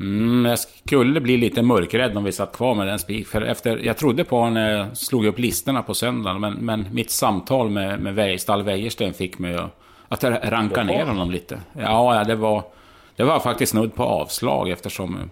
Mm, 0.00 0.44
jag 0.44 0.58
skulle 0.58 1.20
bli 1.20 1.36
lite 1.36 1.62
mörkrädd 1.62 2.16
om 2.16 2.24
vi 2.24 2.32
satt 2.32 2.56
kvar 2.56 2.74
med 2.74 2.86
den 2.86 2.98
spik. 2.98 3.26
För 3.26 3.42
efter, 3.42 3.78
jag 3.78 3.96
trodde 3.96 4.24
på 4.24 4.36
honom 4.36 4.54
när 4.54 4.70
jag 4.70 4.96
slog 4.96 5.26
upp 5.26 5.38
listorna 5.38 5.82
på 5.82 5.94
söndagen. 5.94 6.40
Men, 6.40 6.52
men 6.52 6.86
mitt 6.92 7.10
samtal 7.10 7.70
med, 7.70 8.00
med 8.00 8.40
Stall 8.40 8.62
Wäjersten 8.62 9.14
fick 9.14 9.38
mig 9.38 9.54
att, 9.54 10.24
att 10.24 10.24
ranka 10.24 10.82
ner 10.82 11.04
honom 11.04 11.30
lite. 11.30 11.60
Ja, 11.72 12.24
det 12.24 12.34
var, 12.34 12.62
det 13.16 13.24
var 13.24 13.40
faktiskt 13.40 13.72
snudd 13.72 13.94
på 13.94 14.02
avslag 14.02 14.70
eftersom... 14.70 15.30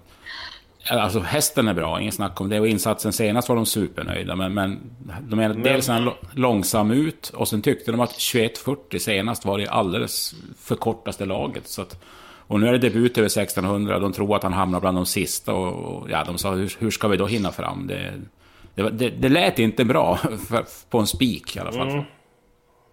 Alltså 0.91 1.21
hästen 1.21 1.69
är 1.69 1.75
bra, 1.75 2.01
ingen 2.01 2.13
snack 2.13 2.41
om 2.41 2.49
det. 2.49 2.61
Och 2.61 2.69
insatsen 2.69 3.13
senast 3.13 3.49
var 3.49 3.57
de 3.57 3.67
supernöjda. 3.67 4.37
Men, 4.37 4.55
men 4.55 4.81
de 5.21 5.37
men... 5.37 5.63
dels 5.63 5.89
han 5.89 6.11
långsam 6.35 6.91
ut 6.91 7.29
och 7.29 7.49
sen 7.49 7.63
tyckte 7.63 7.91
de 7.91 8.01
att 8.01 8.11
21.40 8.11 8.99
senast 8.99 9.45
var 9.45 9.59
det 9.59 9.67
alldeles 9.67 10.35
för 10.59 10.77
kortaste 10.77 11.25
laget. 11.25 11.69
Så 11.69 11.83
att, 11.83 12.05
Och 12.47 12.61
nu 12.61 12.69
är 12.69 12.73
det 12.73 12.79
debut 12.79 13.19
över 13.19 13.27
1600. 13.27 13.99
De 13.99 14.13
tror 14.13 14.37
att 14.37 14.43
han 14.43 14.53
hamnar 14.53 14.81
bland 14.81 14.97
de 14.97 15.07
sista. 15.07 15.55
Och, 15.55 16.11
ja, 16.11 16.25
de 16.27 16.39
sa, 16.39 16.51
hur, 16.51 16.73
hur 16.79 16.91
ska 16.91 17.09
vi 17.09 17.17
då 17.17 17.27
hinna 17.27 17.53
fram? 17.53 17.87
Det, 17.87 18.13
det, 18.75 18.91
det, 18.91 19.11
det 19.11 19.29
lät 19.29 19.59
inte 19.59 19.85
bra 19.85 20.17
för, 20.49 20.91
på 20.91 20.99
en 20.99 21.07
spik 21.07 21.57
i 21.57 21.61
alla 21.61 21.73
fall. 21.73 21.89
Mm. 21.89 22.05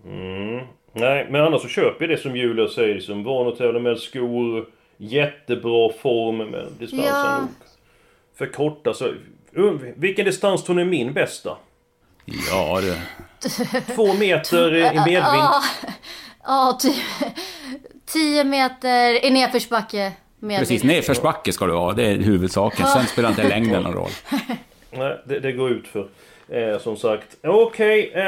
Mm. 0.06 0.66
Nej, 0.94 1.28
men 1.30 1.42
annars 1.42 1.62
så 1.62 1.68
köper 1.68 2.06
jag 2.06 2.10
det 2.10 2.22
som 2.22 2.36
Julia 2.36 2.68
säger. 2.68 3.00
Som 3.00 3.24
van 3.24 3.48
att 3.48 3.58
tävla 3.58 3.80
med 3.80 4.00
skor. 4.00 4.66
Jättebra 4.98 5.90
form, 6.02 6.38
men 6.38 6.66
distansen 6.80 7.08
ja. 7.08 7.48
För 8.42 8.54
korta. 8.54 8.94
Så, 8.94 9.14
vilken 9.96 10.26
distans 10.26 10.64
tror 10.64 10.76
ni 10.76 10.82
är 10.82 10.86
min 10.86 11.14
bästa? 11.14 11.58
Ja, 12.50 12.82
det... 12.82 13.02
Två 13.96 14.14
meter 14.14 14.76
i 14.76 14.82
medvind. 15.06 15.50
Ja, 16.44 16.78
typ 16.82 16.96
10 18.06 18.44
meter 18.44 19.26
i 19.26 19.30
nedförsbacke. 19.30 20.12
Precis, 20.42 20.84
nedförsbacke 20.84 21.54
ska 21.54 21.66
du 21.66 21.74
ha. 21.74 21.94
Det 21.94 22.04
är 22.04 22.18
huvudsaken. 22.18 22.88
Sen 22.88 23.06
spelar 23.06 23.30
inte 23.30 23.50
längden 23.50 23.84
någon 23.84 23.94
roll. 23.94 24.10
Nej, 24.92 25.22
det, 25.26 25.40
det 25.40 25.52
går 25.52 25.72
ut 25.72 25.88
för. 25.88 26.08
Eh, 26.50 26.80
som 26.80 26.98
sagt. 26.98 27.38
Okej, 27.44 28.10
okay, 28.10 28.22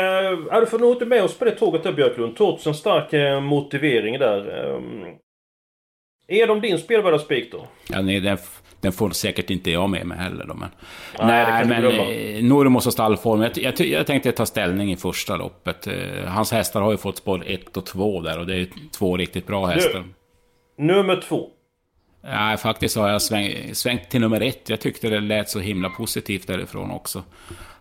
eh, 0.53 0.59
du 0.59 0.65
får 0.65 0.79
nog 0.79 0.91
inte 0.91 1.05
med 1.05 1.23
oss 1.23 1.37
på 1.37 1.45
det 1.45 1.51
tåget 1.51 1.83
där 1.83 1.93
Björklund. 1.93 2.37
Trots 2.37 2.67
en 2.67 2.73
stark 2.73 3.13
eh, 3.13 3.41
motivering 3.41 4.19
där. 4.19 4.69
Eh, 4.69 4.81
är 6.27 6.47
de 6.47 6.61
din 6.61 6.79
spelvärda 6.79 7.19
spik 7.19 7.51
då? 7.51 7.67
Ja, 7.89 8.01
nej, 8.01 8.19
den, 8.19 8.37
den, 8.83 8.91
får 8.91 9.09
säkert 9.09 9.49
inte 9.49 9.71
jag 9.71 9.89
med 9.89 10.05
mig 10.05 10.17
heller 10.17 10.45
då, 10.45 10.53
men... 10.53 10.69
Nej, 11.19 11.45
nej 11.45 11.65
men 11.65 11.85
eh, 11.85 12.43
Normos 12.43 12.87
och 12.87 12.93
stallform. 12.93 13.41
Jag, 13.41 13.57
jag, 13.57 13.79
jag, 13.79 14.07
tänkte 14.07 14.31
ta 14.31 14.45
ställning 14.45 14.91
i 14.91 14.95
första 14.95 15.37
loppet. 15.37 15.87
Eh, 15.87 15.93
hans 16.27 16.51
hästar 16.51 16.81
har 16.81 16.91
ju 16.91 16.97
fått 16.97 17.17
spår 17.17 17.43
1 17.47 17.77
och 17.77 17.85
2 17.85 18.21
där 18.21 18.39
och 18.39 18.45
det 18.45 18.55
är 18.55 18.67
två 18.91 19.17
riktigt 19.17 19.47
bra 19.47 19.65
hästar. 19.65 20.03
Nu, 20.77 20.93
nummer 20.93 21.21
2. 21.21 21.47
Nej, 22.23 22.57
faktiskt 22.57 22.95
har 22.95 23.09
jag 23.09 23.21
sväng, 23.21 23.75
svängt 23.75 24.09
till 24.09 24.21
nummer 24.21 24.41
1. 24.41 24.69
Jag 24.69 24.79
tyckte 24.79 25.09
det 25.09 25.19
lät 25.19 25.49
så 25.49 25.59
himla 25.59 25.89
positivt 25.89 26.47
därifrån 26.47 26.91
också. 26.91 27.23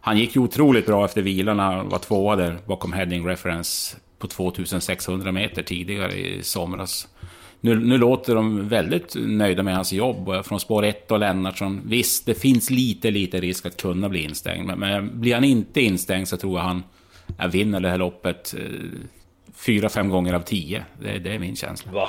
Han 0.01 0.19
gick 0.19 0.37
ju 0.37 0.43
otroligt 0.43 0.87
bra 0.87 1.05
efter 1.05 1.23
vilan 1.23 1.59
han 1.59 1.89
var 1.89 1.99
tvåa 1.99 2.37
där 2.37 2.59
bakom 2.67 2.93
heading 2.93 3.27
reference 3.27 3.97
på 4.19 4.27
2600 4.27 5.33
meter 5.33 5.63
tidigare 5.63 6.13
i 6.13 6.43
somras. 6.43 7.09
Nu, 7.65 7.75
nu 7.75 7.99
låter 7.99 8.35
de 8.35 8.69
väldigt 8.69 9.15
nöjda 9.17 9.63
med 9.63 9.75
hans 9.75 9.93
jobb. 9.93 10.45
Från 10.45 10.61
spår 10.61 10.85
1 10.85 11.11
och 11.11 11.19
Lennartsson. 11.19 11.81
Visst, 11.85 12.27
det 12.27 12.35
finns 12.35 12.71
lite, 12.71 13.11
lite 13.11 13.41
risk 13.41 13.67
att 13.67 13.83
kunna 13.83 14.09
bli 14.09 14.25
instängd. 14.25 14.67
Men, 14.67 14.79
men 14.79 15.21
blir 15.21 15.35
han 15.35 15.45
inte 15.45 15.81
instängd 15.81 16.29
så 16.29 16.37
tror 16.37 16.59
jag 16.59 16.65
han 16.65 16.83
jag 17.39 17.49
vinner 17.49 17.81
det 17.81 17.89
här 17.89 17.99
loppet 17.99 18.55
eh, 18.59 18.65
fyra, 19.67 19.89
fem 19.89 20.09
gånger 20.09 20.35
av 20.35 20.41
tio. 20.41 20.85
Det, 21.03 21.19
det 21.19 21.35
är 21.35 21.39
min 21.39 21.57
känsla. 21.57 21.93
Va? 21.93 22.09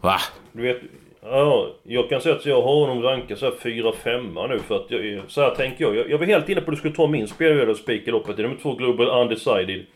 Va? 0.00 0.16
Du 0.52 0.62
vet, 0.62 0.80
ja, 1.22 1.74
jag 1.82 2.08
kan 2.08 2.20
säga 2.20 2.34
att 2.34 2.46
jag 2.46 2.62
har 2.62 2.86
honom 2.86 3.02
rankad 3.02 3.38
så 3.38 3.44
här 3.44 3.52
4-5 3.52 4.48
nu 4.48 4.58
för 4.58 4.76
att 4.76 4.90
jag, 4.90 5.20
så 5.28 5.40
här 5.40 5.54
tänker 5.54 5.84
jag. 5.84 5.96
jag. 5.96 6.10
Jag 6.10 6.18
var 6.18 6.26
helt 6.26 6.48
inne 6.48 6.60
på 6.60 6.70
att 6.70 6.76
du 6.76 6.78
skulle 6.78 6.94
ta 6.94 7.06
min 7.06 7.28
spelare 7.28 7.70
och 7.70 7.76
spika 7.76 8.10
loppet. 8.10 8.36
Det 8.36 8.42
är 8.42 8.44
nummer 8.44 8.60
två 8.62 8.74
Global 8.74 9.22
Undecided. 9.22 9.86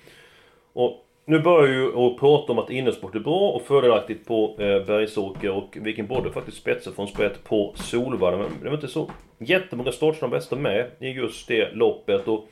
Och 0.73 1.07
nu 1.25 1.39
börjar 1.39 1.75
ju 1.75 2.07
att 2.07 2.19
prata 2.19 2.53
om 2.53 2.59
att 2.59 2.71
innesport 2.71 3.15
är 3.15 3.21
bra 3.21 3.51
och 3.51 3.63
fördelaktigt 3.63 4.27
på 4.27 4.57
eh, 4.59 4.87
Bergsåker 4.87 5.51
och 5.51 5.79
vilken 5.81 6.07
både 6.07 6.33
faktiskt 6.33 6.57
spetsar 6.57 6.93
från 6.93 7.09
spett 7.09 7.45
på 7.45 7.73
Solvalla. 7.77 8.37
Men 8.37 8.49
det 8.63 8.69
var 8.69 8.75
inte 8.75 8.89
så 8.89 9.11
jättemånga 9.39 9.93
startsnabba 9.93 10.37
bästa 10.37 10.57
med 10.57 10.91
i 10.99 11.09
just 11.09 11.49
det 11.49 11.75
loppet. 11.75 12.29
Och 12.29 12.49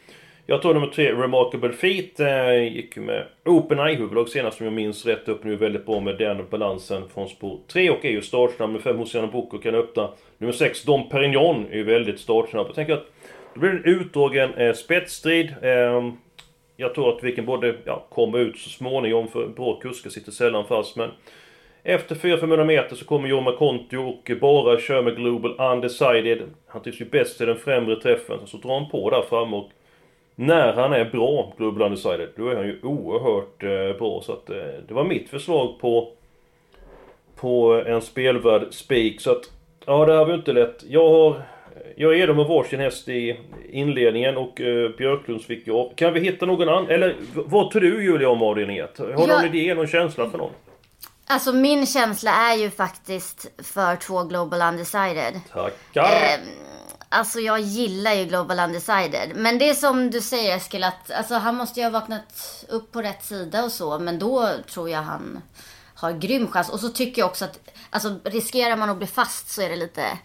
jag 0.46 0.62
tror 0.62 0.74
nummer 0.74 0.86
tre, 0.86 1.12
Remarkable 1.12 1.72
Feet, 1.72 2.20
eh, 2.20 2.74
gick 2.74 2.96
med 2.96 3.26
Open 3.44 3.78
Eye-huvudlag 3.78 4.28
senast 4.28 4.60
om 4.60 4.66
jag 4.66 4.72
minns 4.72 5.06
rätt 5.06 5.28
upp 5.28 5.44
nu 5.44 5.56
väldigt 5.56 5.86
bra 5.86 6.00
med 6.00 6.18
den 6.18 6.46
balansen 6.50 7.08
från 7.14 7.28
spår 7.28 7.58
3 7.72 7.90
och 7.90 8.04
är 8.04 8.10
ju 8.10 8.22
startsnabb. 8.22 8.70
Nummer 8.70 8.82
5, 8.82 8.98
Hosiana 8.98 9.26
Boko 9.26 9.58
kan 9.58 9.74
öppna. 9.74 10.10
Nummer 10.38 10.52
6, 10.52 10.84
Dom 10.84 11.08
Perignon 11.08 11.66
är 11.70 11.76
ju 11.76 11.84
väldigt 11.84 12.20
startsnabb. 12.20 12.66
Jag 12.66 12.74
tänker 12.74 12.92
att 12.92 13.06
det 13.54 13.60
blir 13.60 13.70
en 13.70 13.84
utdragen 13.84 14.54
eh, 14.54 14.72
spetsstrid. 14.72 15.54
Eh, 15.62 16.12
jag 16.80 16.94
tror 16.94 17.16
att 17.16 17.25
vilken 17.25 17.46
både 17.46 17.75
ja, 17.84 18.06
komma 18.10 18.38
ut 18.38 18.58
så 18.58 18.70
småningom 18.70 19.28
för 19.28 19.46
bra 19.46 19.80
kuskar 19.80 20.10
sitter 20.10 20.32
sällan 20.32 20.64
fast 20.64 20.96
men 20.96 21.10
efter 21.82 22.14
400-500 22.14 22.64
meter 22.64 22.96
så 22.96 23.04
kommer 23.04 23.28
Jorma 23.28 23.56
Kontio 23.56 23.99
och 23.99 24.30
bara 24.40 24.78
kör 24.78 25.02
med 25.02 25.16
Global 25.16 25.60
Undecided. 25.72 26.42
Han 26.66 26.82
tycks 26.82 27.00
ju 27.00 27.04
bäst 27.04 27.40
i 27.40 27.44
den 27.44 27.56
främre 27.56 27.96
träffen. 27.96 28.38
Så 28.46 28.56
drar 28.56 28.80
han 28.80 28.90
på 28.90 29.10
där 29.10 29.22
framme 29.22 29.56
och 29.56 29.70
när 30.34 30.72
han 30.72 30.92
är 30.92 31.04
bra, 31.04 31.52
Global 31.56 31.82
Undecided, 31.82 32.28
då 32.37 32.49
är 32.49 32.56
han 32.56 32.66
ju 32.66 32.80
oerhört 32.82 33.62
eh, 33.62 33.99
bra. 33.99 34.20
Så 34.22 34.32
att 34.32 34.50
eh, 34.50 34.56
det 34.88 34.94
var 34.94 35.04
mitt 35.04 35.28
förslag 35.28 35.78
på 35.80 36.12
på 37.37 37.82
en 37.87 38.02
spelvärd 38.02 38.66
spik. 38.70 39.20
Så 39.20 39.30
att 39.30 39.50
ja, 39.87 40.06
det 40.06 40.12
här 40.12 40.20
var 40.20 40.28
ju 40.28 40.34
inte 40.34 40.52
lätt. 40.52 40.84
Jag 40.88 41.10
har 41.10 41.42
jag 41.96 42.20
är 42.20 42.34
med 42.34 42.46
varsin 42.46 42.80
häst 42.80 43.08
i 43.08 43.40
inledningen 43.72 44.37
och 44.37 44.60
uh, 44.60 44.96
Björklunds 44.96 45.46
fick 45.46 45.66
jag. 45.66 45.92
Kan 45.96 46.12
vi 46.12 46.20
hitta 46.20 46.46
någon 46.46 46.68
annan? 46.68 46.90
Eller 46.90 47.16
vad 47.34 47.70
tror 47.70 47.82
du 47.82 48.04
Julia 48.04 48.28
om 48.28 48.42
avdelning 48.42 48.78
1? 48.78 48.99
Har 48.99 49.06
du 49.06 49.26
någon 49.26 49.54
idé, 49.54 49.75
någon 49.75 49.87
känsla 49.87 50.30
för 50.30 50.38
någon? 50.38 50.52
Alltså 51.26 51.52
min 51.52 51.87
känsla 51.87 52.30
är 52.30 52.56
ju 52.56 52.70
faktiskt 52.70 53.46
för 53.58 53.96
två 53.96 54.25
Global 54.25 54.62
Undecided. 54.62 55.40
Tackar! 55.52 56.02
Eh, 56.02 56.40
alltså 57.08 57.40
jag 57.40 57.60
gillar 57.60 58.14
ju 58.14 58.25
Global 58.25 58.58
Undecided. 58.58 59.32
Men 59.34 59.58
det 59.58 59.68
är 59.68 59.75
som 59.75 60.10
du 60.10 60.20
säger 60.20 60.56
Eskil 60.56 60.84
att 60.84 61.10
alltså, 61.10 61.34
han 61.34 61.56
måste 61.56 61.80
ju 61.80 61.87
ha 61.87 61.90
vaknat 61.90 62.64
upp 62.68 62.92
på 62.92 63.02
rätt 63.02 63.25
sida 63.25 63.64
och 63.64 63.72
så. 63.72 63.99
Men 63.99 64.18
då 64.18 64.49
tror 64.72 64.90
jag 64.90 65.02
han 65.02 65.42
har 65.94 66.12
grym 66.12 66.49
chans. 66.49 66.68
Och 66.68 66.80
så 66.80 66.88
tycker 66.88 67.22
jag 67.22 67.28
också 67.28 67.44
att 67.44 67.58
alltså, 67.90 68.18
riskerar 68.25 68.76
man 68.76 68.90
att 68.90 68.99
bli 68.99 69.06
fast 69.06 69.49
så 69.49 69.62
är 69.62 69.68
det 69.68 69.76
lite 69.76 70.18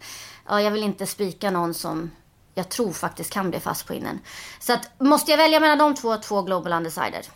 ja, 0.47 0.61
jag 0.61 0.71
vill 0.71 0.83
inte 0.83 1.05
spika 1.05 1.51
någon 1.51 1.73
som 1.73 2.11
jag 2.55 2.69
tror 2.69 2.91
faktiskt 2.91 3.33
kan 3.33 3.49
bli 3.49 3.59
fast 3.59 3.87
på 3.87 3.93
innen. 3.93 4.19
Så 4.59 4.73
att, 4.73 4.91
måste 4.99 5.31
jag 5.31 5.37
välja 5.37 5.59
mellan 5.59 5.77
de 5.77 5.95
två, 5.95 6.17
två 6.17 6.41
Global 6.41 6.73
Undecided. 6.73 7.27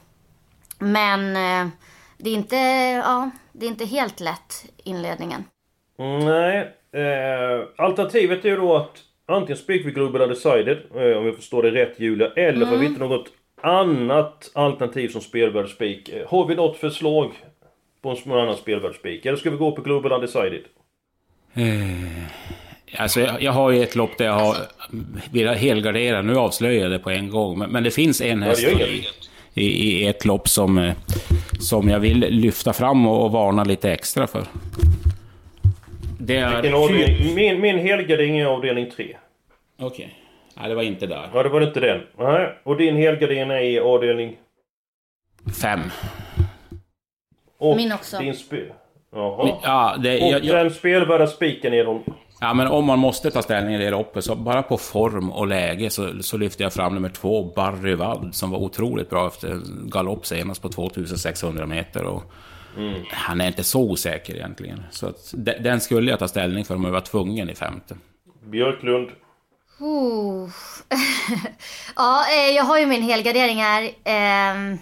Men 0.80 1.36
eh, 1.36 1.72
det, 2.18 2.30
är 2.30 2.34
inte, 2.34 2.56
ja, 3.06 3.30
det 3.52 3.66
är 3.66 3.70
inte 3.70 3.86
helt 3.86 4.20
lätt 4.20 4.66
inledningen. 4.84 5.44
Nej. 5.98 6.76
Eh, 6.92 7.68
alternativet 7.78 8.46
är 8.46 8.50
ju 8.50 8.56
då 8.56 8.76
att 8.78 8.98
antingen 9.26 9.58
spikar 9.58 9.86
vi 9.86 9.92
Global 9.92 10.22
Undecided, 10.22 10.78
eh, 10.96 11.18
om 11.18 11.26
jag 11.26 11.36
förstår 11.36 11.64
det 11.64 11.72
rätt 11.72 12.00
Julia, 12.00 12.32
eller 12.36 12.58
mm. 12.58 12.70
får 12.70 12.78
vi 12.78 12.86
inte 12.86 13.00
något 13.00 13.28
annat 13.62 14.52
alternativ 14.54 15.10
som 15.10 15.22
spelvärd 15.22 15.70
spik. 15.70 16.10
Eh, 16.10 16.28
har 16.28 16.48
vi 16.48 16.56
något 16.56 16.78
förslag 16.78 17.32
på 18.02 18.10
en 18.10 18.32
annan 18.32 18.58
spelvärd 18.58 18.96
spik? 18.96 19.26
Eller 19.26 19.38
ska 19.38 19.50
vi 19.50 19.58
gå 19.58 19.72
på 19.72 19.82
Global 19.82 20.12
Undecided? 20.12 20.64
Eh. 21.54 22.49
Alltså 22.98 23.20
jag, 23.20 23.42
jag, 23.42 23.52
har 23.52 23.72
ju 23.72 23.84
ett 23.84 23.96
lopp 23.96 24.18
där 24.18 24.26
jag 24.26 24.34
har 24.34 24.56
velat 25.32 25.58
helgardera. 25.58 26.22
Nu 26.22 26.36
avslöjar 26.38 26.82
jag 26.82 26.92
det 26.92 27.00
på 27.00 27.10
en 27.10 27.30
gång. 27.30 27.60
Men, 27.60 27.72
men 27.72 27.84
det 27.84 27.92
finns 27.92 28.22
en 28.22 28.44
häst 28.44 28.64
i, 28.64 29.08
i, 29.54 29.64
i, 29.64 30.08
ett 30.08 30.26
lopp 30.26 30.48
som, 30.48 30.78
eh, 30.78 30.94
som 31.60 31.90
jag 31.90 32.00
vill 32.00 32.20
lyfta 32.20 32.74
fram 32.74 33.08
och, 33.08 33.26
och 33.26 33.32
varna 33.32 33.64
lite 33.64 33.92
extra 33.92 34.28
för. 34.28 34.44
Det 36.20 36.38
är... 36.38 37.36
Min, 37.36 37.62
min 37.62 37.80
helgardering 37.80 38.40
är 38.40 38.46
avdelning 38.46 38.92
3. 38.96 39.18
Okej. 39.80 39.88
Okay. 39.88 40.08
Nej, 40.58 40.70
det 40.70 40.76
var 40.76 40.84
inte 40.84 41.08
där. 41.08 41.30
Ja, 41.34 41.44
det 41.44 41.50
var 41.50 41.62
inte 41.62 41.80
den. 41.80 42.02
Nej. 42.18 42.58
Och 42.64 42.78
din 42.78 42.96
helgardering 42.96 43.50
är 43.50 43.62
i 43.62 43.80
avdelning? 43.80 44.38
5. 45.62 45.80
Min 47.76 47.92
också. 47.92 48.20
Din 48.20 48.36
spe... 48.36 48.58
Jaha. 49.12 49.58
Ja, 49.64 49.96
det, 50.04 50.22
och 50.22 50.32
jag, 50.32 50.44
jag... 50.44 50.56
den 50.56 50.72
spelvärda 50.72 51.28
spiken 51.28 51.74
är 51.74 51.86
de 51.86 52.04
Ja, 52.42 52.54
men 52.54 52.68
om 52.68 52.86
man 52.86 53.00
måste 53.00 53.32
ta 53.32 53.42
ställning 53.42 53.76
i 53.76 53.78
det 53.78 53.90
loppet, 53.90 54.24
så 54.24 54.36
bara 54.36 54.64
på 54.64 54.78
form 54.78 55.32
och 55.32 55.48
läge 55.48 55.90
så, 55.90 56.24
så 56.24 56.38
lyfter 56.38 56.64
jag 56.64 56.74
fram 56.74 56.94
nummer 56.94 57.10
två, 57.10 57.54
Barry 57.56 57.96
Wadd, 57.96 58.30
som 58.36 58.52
var 58.52 58.60
otroligt 58.60 59.10
bra 59.10 59.28
efter 59.28 59.62
galopp 59.90 60.26
senast 60.26 60.62
på 60.62 60.70
2600 60.70 61.66
meter. 61.66 62.04
Och 62.04 62.24
mm. 62.78 63.04
Han 63.12 63.42
är 63.42 63.48
inte 63.48 63.64
så 63.64 63.82
osäker 63.82 64.36
egentligen. 64.36 64.84
Så 64.92 65.08
att, 65.08 65.34
den 65.60 65.82
skulle 65.82 66.12
jag 66.12 66.20
ta 66.20 66.28
ställning 66.28 66.66
för 66.66 66.76
om 66.76 66.84
jag 66.84 66.92
var 66.92 67.02
tvungen 67.02 67.50
i 67.50 67.56
femte. 67.56 67.98
Björklund? 68.44 69.10
Oh. 69.80 70.50
ja, 71.96 72.26
eh, 72.32 72.56
jag 72.56 72.64
har 72.64 72.80
ju 72.80 72.86
min 72.86 73.04
helgardering 73.04 73.58
här. 73.58 73.92
Ehm, 74.04 74.78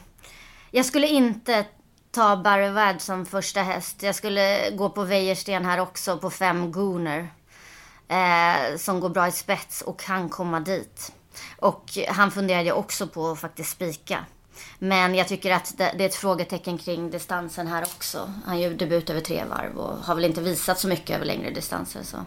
jag 0.72 0.86
skulle 0.86 1.08
inte 1.08 1.66
ta 2.12 2.38
Barry 2.38 2.70
Wadd 2.70 3.02
som 3.02 3.26
första 3.26 3.62
häst. 3.62 4.04
Jag 4.04 4.16
skulle 4.16 4.72
gå 4.72 4.90
på 4.90 5.04
Wäjersten 5.04 5.66
här 5.66 5.80
också 5.80 6.18
på 6.18 6.30
fem 6.30 6.72
Gooner 6.72 7.28
eh, 8.08 8.78
som 8.78 9.00
går 9.00 9.10
bra 9.10 9.28
i 9.28 9.32
spets 9.32 9.82
och 9.82 10.00
kan 10.00 10.30
komma 10.30 10.60
dit. 10.60 11.12
Och 11.58 11.98
han 12.10 12.32
funderade 12.32 12.72
också 12.72 13.08
på 13.08 13.28
att 13.28 13.40
faktiskt 13.40 13.70
spika. 13.70 14.26
Men 14.80 15.16
jag 15.16 15.28
tycker 15.28 15.52
att 15.52 15.78
det, 15.78 15.94
det 15.98 16.04
är 16.04 16.10
ett 16.10 16.16
frågetecken 16.16 16.78
kring 16.78 17.10
distansen 17.10 17.68
här 17.68 17.84
också. 17.84 18.34
Han 18.46 18.60
gör 18.60 18.70
debut 18.70 19.10
över 19.10 19.22
tre 19.22 19.44
varv 19.50 19.78
och 19.78 20.06
har 20.06 20.16
väl 20.16 20.26
inte 20.26 20.42
visat 20.42 20.80
så 20.80 20.88
mycket 20.88 21.16
över 21.16 21.26
längre 21.26 21.50
distanser. 21.50 22.04
Så. 22.04 22.18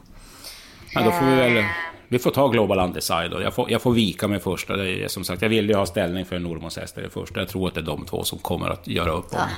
Ja, 0.92 1.02
då 1.04 1.10
får 1.10 1.26
vi 1.26 1.34
väl... 1.34 1.64
Vi 2.08 2.18
får 2.18 2.30
ta 2.30 2.48
Global 2.48 2.78
Undecided. 2.78 3.42
Jag 3.42 3.54
får, 3.54 3.70
jag 3.70 3.82
får 3.82 3.92
vika 3.92 4.28
mig 4.28 4.40
första. 4.40 4.76
Det 4.76 5.04
är, 5.04 5.08
som 5.08 5.24
sagt, 5.24 5.42
jag 5.42 5.48
vill 5.48 5.68
ju 5.68 5.74
ha 5.74 5.86
ställning 5.86 6.24
för 6.24 6.38
Normons 6.38 6.76
hästar 6.76 7.02
i 7.02 7.10
första. 7.10 7.40
Jag 7.40 7.48
tror 7.48 7.68
att 7.68 7.74
det 7.74 7.80
är 7.80 7.84
de 7.84 8.06
två 8.06 8.24
som 8.24 8.38
kommer 8.38 8.68
att 8.68 8.86
göra 8.86 9.10
upp 9.10 9.26
ja. 9.32 9.48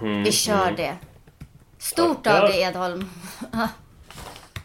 mm. 0.00 0.22
Vi 0.22 0.32
kör 0.32 0.72
det. 0.76 0.96
Stort 1.78 2.26
av 2.26 2.48
dig 2.48 2.60
Edholm. 2.60 3.10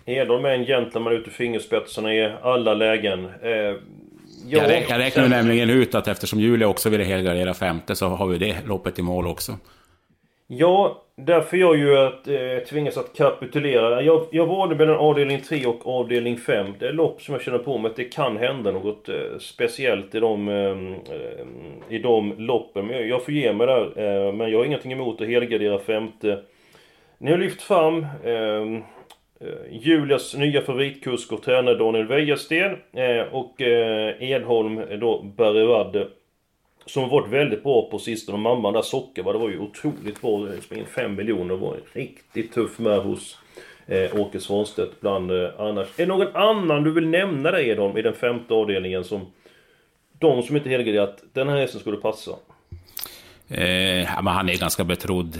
Edholm 0.06 0.46
är 0.46 0.50
en 0.50 0.66
gentleman 0.66 1.14
ut 1.14 1.28
i 1.28 1.32
fingerspetsarna 1.32 2.14
i 2.16 2.32
alla 2.42 2.74
lägen. 2.74 3.26
Eh, 3.26 3.52
Jag, 4.48 4.64
rä- 4.70 4.86
jag 4.90 5.00
räknar 5.00 5.28
nämligen 5.28 5.70
ut 5.70 5.96
att 5.96 6.08
eftersom 6.08 6.40
Julia 6.40 6.68
också 6.68 6.90
ville 6.90 7.04
helgardera 7.04 7.54
femte 7.54 7.96
så 7.96 8.08
har 8.08 8.28
vi 8.28 8.38
det 8.38 8.56
loppet 8.68 9.00
i 9.00 9.02
mål 9.02 9.28
också. 9.28 9.52
Ja, 10.48 11.04
därför 11.18 11.58
jag 11.58 11.78
ju 11.78 11.98
att 11.98 12.28
eh, 12.28 12.36
tvingas 12.70 12.98
att 12.98 13.14
kapitulera. 13.18 14.02
Jag, 14.02 14.26
jag 14.32 14.46
valde 14.46 14.76
mellan 14.76 14.96
avdelning 14.96 15.42
3 15.42 15.66
och 15.66 15.88
avdelning 16.00 16.38
5. 16.38 16.68
Det 16.80 16.88
är 16.88 16.94
lopp 16.94 17.22
som 17.22 17.34
jag 17.34 17.42
känner 17.42 17.58
på 17.58 17.78
mig 17.78 17.90
att 17.90 17.96
det 17.96 18.04
kan 18.04 18.38
hända 18.38 18.72
något 18.72 19.10
eh, 19.10 19.16
speciellt 19.40 20.16
i 20.16 20.20
de, 20.20 20.48
eh, 20.50 21.96
i 21.96 22.00
de 22.00 22.34
loppen. 22.38 22.86
Men 22.88 22.96
jag, 22.98 23.08
jag 23.08 23.26
får 23.26 23.34
ge 23.34 23.54
mig 23.54 23.68
där. 23.68 23.84
Eh, 24.28 24.34
men 24.34 24.52
jag 24.52 24.58
har 24.58 24.66
ingenting 24.66 24.92
emot 24.92 25.22
att 25.22 25.28
helgardera 25.28 25.80
femte. 25.80 26.40
Ni 27.18 27.32
har 27.32 27.38
lyft 27.38 27.62
fram 27.62 28.00
eh, 28.24 28.84
Eh, 29.44 29.78
Julias 29.82 30.34
nya 30.36 30.62
favoritkusk 30.62 31.32
och 31.32 31.42
tränare 31.42 31.76
Daniel 31.76 32.08
Wäjersten 32.08 32.78
eh, 32.94 33.22
och 33.32 33.62
eh, 33.62 34.24
Edholm 34.32 34.80
eh, 34.80 35.00
då 35.00 35.22
Barry 35.22 36.06
Som 36.86 37.04
har 37.04 37.10
varit 37.10 37.32
väldigt 37.32 37.64
bra 37.64 37.90
på 37.90 38.00
sistone. 38.00 38.34
Och 38.34 38.40
mamman 38.40 38.74
där 38.74 38.82
Sockerva, 38.82 39.34
det 39.34 39.40
var 39.40 39.50
ju 39.50 39.60
otroligt 39.60 40.22
bra. 40.22 40.48
Springit 40.62 40.88
5 40.88 41.16
miljoner. 41.16 41.56
Var 41.56 41.78
riktigt 41.94 42.54
tuff 42.54 42.80
med 42.80 43.00
hos 43.00 43.38
eh, 43.88 44.20
Åke 44.20 44.40
Svanstedt 44.40 45.02
bland 45.02 45.32
eh, 45.32 45.50
annars. 45.58 45.88
Är 45.88 46.06
det 46.06 46.06
någon 46.06 46.36
annan 46.36 46.84
du 46.84 46.92
vill 46.92 47.08
nämna 47.08 47.52
där, 47.52 47.60
Edholm 47.60 47.98
i 47.98 48.02
den 48.02 48.14
femte 48.14 48.54
avdelningen 48.54 49.04
som... 49.04 49.32
De 50.20 50.44
som 50.44 50.56
inte 50.56 50.70
helgarderat, 50.70 51.24
den 51.34 51.50
här 51.50 51.58
hästen 51.58 51.80
skulle 51.80 51.98
passa. 51.98 52.32
Eh, 53.48 54.22
men 54.24 54.28
han 54.28 54.50
är 54.50 54.58
ganska 54.58 54.84
betrodd. 54.84 55.40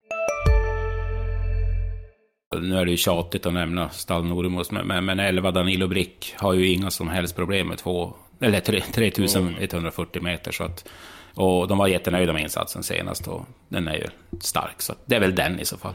Nu 2.59 2.77
är 2.77 2.85
det 2.85 2.91
ju 2.91 2.97
tjatigt 2.97 3.45
att 3.45 3.53
nämna 3.53 3.89
Stall 3.89 4.25
Nordemos, 4.25 4.71
men, 4.71 4.87
men, 4.87 5.05
men 5.05 5.19
11 5.19 5.51
Danilo 5.51 5.87
Brick 5.87 6.35
har 6.37 6.53
ju 6.53 6.67
inga 6.73 6.89
som 6.91 7.07
helst 7.09 7.35
problem 7.35 7.67
med 7.67 7.77
två, 7.77 8.13
eller 8.39 8.59
tre- 8.59 8.81
3140 8.93 10.21
meter. 10.21 10.51
Så 10.51 10.63
att, 10.63 10.89
och 11.35 11.67
de 11.67 11.77
var 11.77 11.87
jättenöjda 11.87 12.33
med 12.33 12.41
insatsen 12.41 12.83
senast 12.83 13.27
och 13.27 13.41
den 13.67 13.87
är 13.87 13.95
ju 13.95 14.05
stark. 14.39 14.81
Så 14.81 14.93
det 15.05 15.15
är 15.15 15.19
väl 15.19 15.35
den 15.35 15.59
i 15.59 15.65
så 15.65 15.77
fall. 15.77 15.93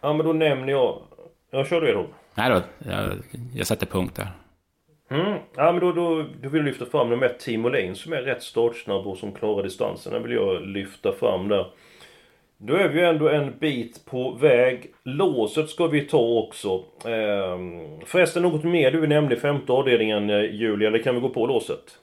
Ja 0.00 0.12
men 0.12 0.26
då 0.26 0.32
nämner 0.32 0.68
jag... 0.68 0.98
Jag 1.50 1.66
kör 1.66 1.80
du 1.80 1.88
Edholm. 1.90 2.08
Nej 2.34 2.50
då, 2.50 2.62
jag, 2.90 3.10
jag 3.54 3.66
sätter 3.66 3.86
punkt 3.86 4.16
där. 4.16 4.28
Mm. 5.10 5.38
Ja 5.56 5.72
men 5.72 5.80
då, 5.80 5.92
då, 5.92 6.22
då 6.42 6.48
vill 6.48 6.58
jag 6.60 6.64
lyfta 6.64 6.86
fram 6.86 7.10
nummer 7.10 7.26
ett 7.26 7.40
Timo 7.40 7.68
Lane 7.68 7.94
som 7.94 8.12
är 8.12 8.22
rätt 8.22 8.42
startsnabb 8.42 9.06
och 9.06 9.18
som 9.18 9.32
klarar 9.32 9.62
distansen. 9.62 10.12
Den 10.12 10.22
vill 10.22 10.32
jag 10.32 10.66
lyfta 10.66 11.12
fram 11.12 11.48
där. 11.48 11.66
Då 12.58 12.74
är 12.74 12.88
vi 12.88 13.00
ju 13.00 13.06
ändå 13.06 13.28
en 13.28 13.58
bit 13.58 14.04
på 14.04 14.30
väg. 14.30 14.94
Låset 15.02 15.70
ska 15.70 15.86
vi 15.86 16.00
ta 16.00 16.18
också. 16.18 16.84
Ehm, 17.04 18.00
förresten 18.06 18.42
något 18.42 18.64
mer 18.64 18.90
du 18.90 19.06
nämnde 19.06 19.36
i 19.36 19.40
femte 19.40 19.72
avdelningen 19.72 20.30
eh, 20.30 20.54
Julia, 20.54 20.88
eller 20.88 21.02
kan 21.02 21.14
vi 21.14 21.20
gå 21.20 21.28
på 21.28 21.46
låset? 21.46 21.98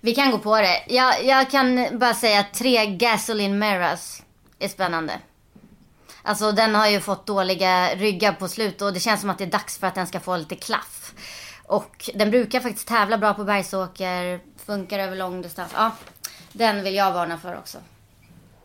Vi 0.00 0.14
kan 0.14 0.30
gå 0.30 0.38
på 0.38 0.56
det. 0.56 0.82
Jag, 0.88 1.24
jag 1.24 1.50
kan 1.50 1.86
bara 1.92 2.14
säga 2.14 2.40
att 2.40 2.54
tre 2.54 2.86
Gasoline 2.86 3.58
Meras 3.58 4.22
är 4.58 4.68
spännande. 4.68 5.12
Alltså 6.22 6.52
den 6.52 6.74
har 6.74 6.88
ju 6.88 7.00
fått 7.00 7.26
dåliga 7.26 7.94
ryggar 7.94 8.32
på 8.32 8.48
slut 8.48 8.82
och 8.82 8.92
det 8.92 9.00
känns 9.00 9.20
som 9.20 9.30
att 9.30 9.38
det 9.38 9.44
är 9.44 9.50
dags 9.50 9.78
för 9.78 9.86
att 9.86 9.94
den 9.94 10.06
ska 10.06 10.20
få 10.20 10.36
lite 10.36 10.54
klaff. 10.54 11.14
Och 11.66 12.10
den 12.14 12.30
brukar 12.30 12.60
faktiskt 12.60 12.88
tävla 12.88 13.18
bra 13.18 13.34
på 13.34 13.44
bergsåker, 13.44 14.40
funkar 14.66 14.98
över 14.98 15.16
lång 15.16 15.42
distans. 15.42 15.72
Ja, 15.76 15.92
den 16.52 16.84
vill 16.84 16.94
jag 16.94 17.12
varna 17.12 17.38
för 17.38 17.58
också. 17.58 17.78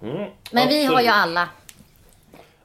Mm, 0.02 0.30
Men 0.52 0.68
vi 0.68 0.86
har 0.86 1.02
ju 1.02 1.08
alla. 1.08 1.50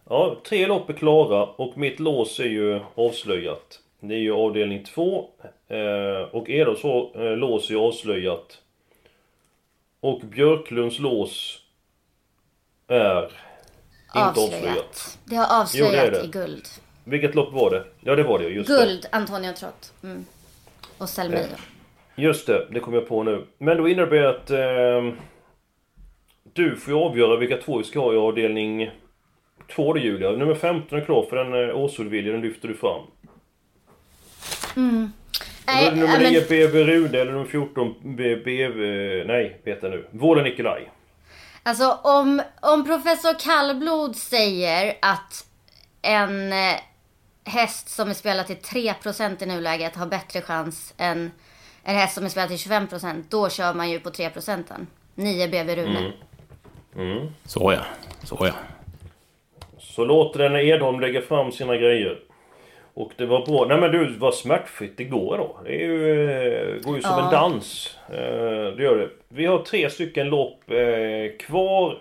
Ja, 0.09 0.37
tre 0.49 0.67
lopp 0.67 0.91
är 0.91 0.95
klara 0.95 1.45
och 1.45 1.79
mitt 1.79 2.01
lås 2.01 2.41
är 2.41 2.45
ju 2.45 2.81
avslöjat. 2.95 3.81
Det 4.01 4.15
är 4.15 4.19
ju 4.19 4.33
avdelning 4.33 4.85
två 4.85 5.29
eh, 5.69 6.29
och 6.33 6.51
Edholms 6.51 6.85
eh, 7.15 7.37
lås 7.37 7.71
är 7.71 7.75
ju 7.75 7.81
avslöjat. 7.81 8.59
Och 10.01 10.21
Björklunds 10.21 10.99
lås 10.99 11.59
är 12.89 13.23
inte 14.17 14.31
avslöjat. 14.41 15.19
Det 15.25 15.37
har 15.37 15.61
avslöjat 15.61 15.93
Jo, 15.95 16.11
det 16.11 16.19
det. 16.19 16.25
i 16.25 16.29
guld. 16.29 16.65
Vilket 17.05 17.35
lopp 17.35 17.53
var 17.53 17.71
det? 17.71 17.85
Ja, 18.01 18.15
det 18.17 18.23
var 18.23 18.39
det 18.39 18.49
just 18.49 18.69
det. 18.69 18.75
Guld, 18.75 19.07
Antonio 19.13 19.53
Trott. 19.53 19.93
Mm. 20.03 20.25
Och 20.99 21.09
Selmio. 21.09 21.47
Just 22.17 22.47
det, 22.47 22.67
det 22.71 22.81
kom 22.81 22.95
jag 22.95 23.09
på 23.09 23.23
nu. 23.23 23.47
Men 23.59 23.77
då 23.77 23.89
innebär 23.89 24.17
det 24.17 24.31
att 24.31 24.51
eh, 24.51 25.15
du 26.53 26.77
får 26.77 26.95
ju 26.95 27.01
avgöra 27.01 27.37
vilka 27.37 27.57
två 27.57 27.79
vi 27.79 27.85
ska 27.85 28.01
ha 28.01 28.15
i 28.15 28.17
avdelning 28.17 28.91
två 29.75 29.93
då 29.93 30.01
Julia. 30.01 30.31
Nummer 30.31 30.55
15 30.55 30.99
är 30.99 31.05
klar 31.05 31.27
för 31.31 31.37
den 31.37 31.69
eh, 31.69 31.77
Åsudvilja, 31.77 32.33
den 32.33 32.41
lyfter 32.41 32.69
du 32.69 32.75
fram. 32.75 33.03
Är 35.67 35.91
det 35.91 35.97
nummer 35.97 36.19
nej, 36.19 36.31
9 36.31 36.41
men- 36.41 36.49
BB 36.49 36.85
Rune 36.85 37.19
eller 37.19 37.33
nummer 37.33 37.45
14 37.45 37.95
BB... 38.03 38.69
Nej, 39.27 39.61
vet 39.65 39.83
jag 39.83 39.91
nu. 39.91 40.07
Vården 40.11 40.45
Nikolaj. 40.45 40.91
Alltså 41.63 41.99
om, 42.03 42.43
om 42.63 42.85
professor 42.85 43.39
Kallblod 43.41 44.17
säger 44.17 44.95
att 45.03 45.47
en 46.03 46.53
eh, 46.53 46.75
häst 47.45 47.89
som 47.89 48.11
är 48.11 48.15
spelad 48.15 48.47
till 48.47 48.57
3% 48.57 49.43
i 49.43 49.47
nuläget 49.47 49.97
har 49.97 50.07
bättre 50.07 50.41
chans 50.43 50.95
än 50.97 51.31
en 51.83 51.97
häst 51.97 52.15
som 52.15 52.25
är 52.25 52.29
spelad 52.29 52.49
till 52.49 52.71
25% 52.71 53.25
då 53.29 53.49
kör 53.49 53.75
man 53.75 53.91
ju 53.91 54.01
på 54.01 54.11
3%. 54.11 54.87
9 55.15 55.49
BB 55.49 55.77
Rune. 55.77 56.13
Så 57.45 57.73
ja, 57.73 57.81
så 58.25 58.37
ja. 58.41 58.53
Så 59.79 60.05
låter 60.05 60.39
det 60.39 60.49
när 60.49 60.61
Edholm 60.61 61.01
lägger 61.01 61.21
fram 61.21 61.53
sina 61.53 61.77
grejer. 61.77 62.19
Och 62.95 63.13
det 63.17 63.27
var 63.27 63.47
bra. 63.47 63.67
Nej 63.69 63.81
men 63.81 63.93
du, 63.93 64.17
vad 64.19 64.35
smärtfritt 64.35 64.97
det 64.97 65.05
går 65.05 65.39
då. 65.39 65.59
Det 65.65 65.75
är 65.83 65.87
ju, 65.87 66.31
eh, 66.31 66.81
går 66.83 66.97
ju 66.97 67.03
som 67.03 67.11
Ja. 67.19 67.25
en 67.25 67.31
dans. 67.33 67.99
Eh, 68.09 68.77
det 68.77 68.83
gör 68.83 68.97
det. 68.99 69.09
Vi 69.29 69.47
har 69.47 69.59
tre 69.59 69.91
stycken 69.91 70.29
lopp 70.29 70.71
eh, 70.71 71.37
kvar. 71.47 71.99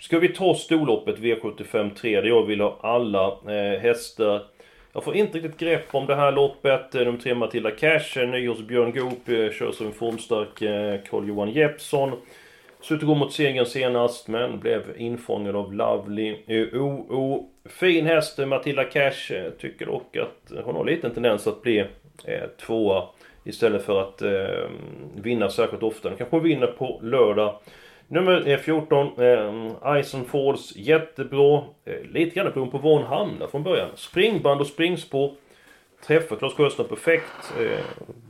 Ska 0.00 0.18
vi 0.18 0.28
ta 0.28 0.54
storloppet 0.54 1.18
V75 1.18 1.94
3 1.94 2.20
där 2.20 2.28
jag 2.28 2.46
vill 2.46 2.60
ha 2.60 2.78
alla 2.82 3.36
hästar. 3.78 4.42
Jag 4.92 5.04
får 5.04 5.16
inte 5.16 5.38
riktigt 5.38 5.58
grepp 5.58 5.94
om 5.94 6.06
det 6.06 6.14
här 6.14 6.32
loppet. 6.32 6.92
Nummer 6.92 7.18
3 7.18 7.34
Matilda 7.34 7.70
Cash, 7.70 8.16
ny 8.26 8.48
hos 8.48 8.60
Björn 8.60 8.92
Goop, 8.92 9.52
kör 9.52 9.72
som 9.72 9.86
en 9.86 9.92
formstark 9.92 10.58
Carl-Johan 11.10 11.50
Jeppsson. 11.50 12.12
Suttit 12.82 13.06
gå 13.06 13.14
mot 13.14 13.32
segern 13.32 13.66
senast 13.66 14.28
men 14.28 14.60
blev 14.60 14.82
infångad 14.96 15.56
av 15.56 15.74
Lovely 15.74 16.36
eh, 16.46 16.82
OO. 16.82 17.48
Fin 17.64 18.06
häst 18.06 18.38
eh, 18.38 18.46
Matilda 18.46 18.84
Cash. 18.84 19.32
Eh, 19.32 19.50
tycker 19.50 19.86
dock 19.86 20.16
att 20.16 20.64
hon 20.64 20.74
har 20.74 20.84
lite 20.84 21.10
tendens 21.10 21.46
att 21.46 21.62
bli 21.62 21.78
eh, 22.24 22.48
tvåa 22.66 23.08
istället 23.44 23.84
för 23.84 24.00
att 24.00 24.22
eh, 24.22 24.70
vinna 25.14 25.50
särskilt 25.50 25.82
ofta. 25.82 26.08
Den 26.08 26.18
kanske 26.18 26.40
vinner 26.40 26.66
på 26.66 27.00
lördag. 27.02 27.58
Nummer 28.08 28.56
14, 28.56 29.06
eh, 29.18 30.00
Ison 30.00 30.24
Falls, 30.24 30.76
jättebra. 30.76 31.62
Eh, 31.84 32.10
lite 32.10 32.34
grann 32.34 32.52
beroende 32.52 32.72
på 32.72 32.78
var 32.78 32.94
hon 32.94 33.06
hamnar 33.06 33.46
från 33.46 33.62
början. 33.62 33.88
Springband 33.94 34.60
och 34.60 34.66
springspår. 34.66 35.32
Träffar 36.06 36.36
Klas 36.36 36.54
Sjöström 36.54 36.88
perfekt. 36.88 37.52
Eh, 37.60 37.78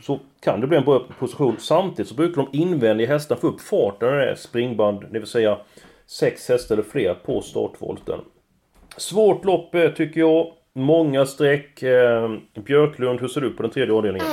så 0.00 0.20
kan 0.40 0.61
det 0.61 0.66
bli 0.66 0.78
en 0.78 0.85
bra 0.85 1.06
position. 1.18 1.56
Samtidigt 1.58 2.08
så 2.08 2.14
brukar 2.14 2.42
de 2.42 2.58
invändiga 2.58 3.08
hästarna 3.08 3.40
få 3.40 3.46
upp 3.46 3.61
farten 3.61 4.08
när 4.08 4.16
det 4.16 4.30
är 4.30 4.35
springband, 4.35 5.04
det 5.11 5.18
vill 5.18 5.28
säga 5.28 5.58
sex 6.06 6.48
hästar 6.48 6.74
eller 6.74 6.85
fler 6.85 7.14
på 7.14 7.40
startvolten. 7.40 8.20
Svårt 8.96 9.44
lopp 9.44 9.74
eh, 9.74 9.90
tycker 9.90 10.20
jag. 10.20 10.52
Många 10.72 11.26
streck. 11.26 11.82
Eh, 11.82 12.30
Björklund, 12.54 13.20
hur 13.20 13.28
ser 13.28 13.40
du 13.40 13.50
på 13.50 13.62
den 13.62 13.72
tredje 13.72 13.94
avdelningen? 13.94 14.28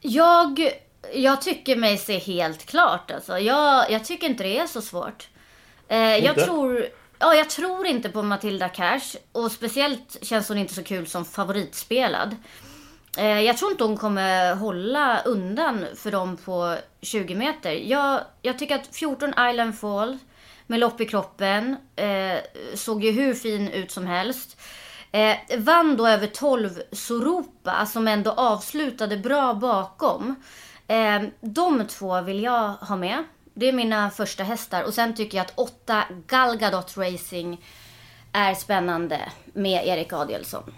Jag, 0.00 0.70
jag 1.14 1.42
tycker 1.42 1.76
mig 1.76 1.96
se 1.96 2.18
helt 2.18 2.66
klart 2.66 3.10
alltså. 3.10 3.38
Jag, 3.38 3.90
jag 3.90 4.04
tycker 4.04 4.26
inte 4.26 4.42
det 4.42 4.58
är 4.58 4.66
så 4.66 4.82
svårt. 4.82 5.28
Jag 5.88 6.18
Inte? 6.18 6.44
tror... 6.44 6.86
Ja, 7.22 7.34
jag 7.34 7.50
tror 7.50 7.86
inte 7.86 8.08
på 8.08 8.22
Matilda 8.22 8.68
Cash. 8.68 9.16
Och 9.32 9.52
speciellt 9.52 10.16
känns 10.22 10.48
hon 10.48 10.58
inte 10.58 10.74
så 10.74 10.82
kul 10.82 11.06
som 11.06 11.24
favoritspelad. 11.24 12.36
Eh, 13.18 13.40
jag 13.40 13.58
tror 13.58 13.70
inte 13.70 13.84
hon 13.84 13.96
kommer 13.96 14.54
hålla 14.54 15.20
undan 15.20 15.86
för 15.96 16.10
dem 16.10 16.36
på 16.36 16.76
20 17.02 17.34
meter. 17.34 17.72
Jag, 17.72 18.20
jag 18.42 18.58
tycker 18.58 18.74
att 18.74 18.96
14 18.96 19.34
Island 19.50 19.78
Fall 19.78 20.18
med 20.66 20.80
lopp 20.80 21.00
i 21.00 21.06
kroppen 21.06 21.76
eh, 21.96 22.38
såg 22.74 23.04
ju 23.04 23.10
hur 23.10 23.34
fin 23.34 23.68
ut 23.68 23.90
som 23.90 24.06
helst. 24.06 24.60
Eh, 25.12 25.36
vann 25.58 25.96
då 25.96 26.06
över 26.06 26.26
12 26.26 26.70
Soropa 26.92 27.86
som 27.86 28.08
ändå 28.08 28.30
avslutade 28.30 29.16
bra 29.16 29.54
bakom. 29.54 30.34
Eh, 30.86 31.22
de 31.40 31.86
två 31.86 32.20
vill 32.20 32.42
jag 32.42 32.68
ha 32.68 32.96
med. 32.96 33.24
Det 33.54 33.68
är 33.68 33.72
mina 33.72 34.10
första 34.10 34.44
hästar. 34.44 34.82
Och 34.82 34.94
sen 34.94 35.14
tycker 35.14 35.38
jag 35.38 35.44
att 35.44 35.58
8 35.58 36.04
Galgadot 36.26 36.96
Racing 36.96 37.60
är 38.32 38.54
spännande 38.54 39.20
med 39.52 39.86
Erik 39.86 40.12
Adielsson. 40.12 40.72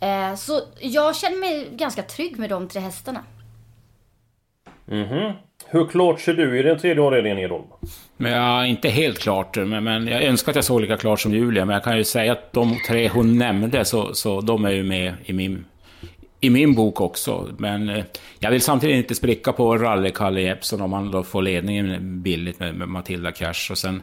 Eh, 0.00 0.34
så 0.34 0.60
jag 0.80 1.16
känner 1.16 1.36
mig 1.36 1.68
ganska 1.72 2.02
trygg 2.02 2.38
med 2.38 2.50
de 2.50 2.68
tre 2.68 2.80
hästarna. 2.80 3.24
Mhm. 4.84 5.32
Hur 5.66 5.86
klart 5.86 6.20
ser 6.20 6.34
du 6.34 6.58
i 6.58 6.62
den 6.62 6.78
tredje 6.78 7.02
avdelningen 7.02 7.38
Edholm? 7.38 7.64
Men 8.16 8.32
ja, 8.32 8.66
inte 8.66 8.88
helt 8.88 9.18
klart, 9.18 9.56
men, 9.56 9.84
men 9.84 10.06
jag 10.06 10.22
önskar 10.22 10.52
att 10.52 10.56
jag 10.56 10.64
såg 10.64 10.80
lika 10.80 10.96
klart 10.96 11.20
som 11.20 11.32
Julia. 11.32 11.64
Men 11.64 11.74
jag 11.74 11.84
kan 11.84 11.96
ju 11.96 12.04
säga 12.04 12.32
att 12.32 12.52
de 12.52 12.76
tre 12.88 13.08
hon 13.08 13.38
nämnde, 13.38 13.84
så, 13.84 14.14
så 14.14 14.40
de 14.40 14.64
är 14.64 14.70
ju 14.70 14.82
med 14.82 15.14
i 15.24 15.32
min, 15.32 15.64
i 16.44 16.50
min 16.50 16.74
bok 16.74 17.00
också. 17.00 17.54
Men 17.58 17.88
eh, 17.88 18.04
jag 18.38 18.50
vill 18.50 18.60
samtidigt 18.60 18.96
inte 18.96 19.14
spricka 19.14 19.52
på 19.52 19.76
Rally-Kalle 19.76 20.40
Jeppsson 20.40 20.80
om 20.80 20.92
han 20.92 21.10
då 21.10 21.22
får 21.22 21.42
ledningen 21.42 22.22
billigt 22.22 22.60
med, 22.60 22.74
med 22.74 22.88
Matilda 22.88 23.32
Cash. 23.32 23.70
Och 23.70 23.78
sen 23.78 24.02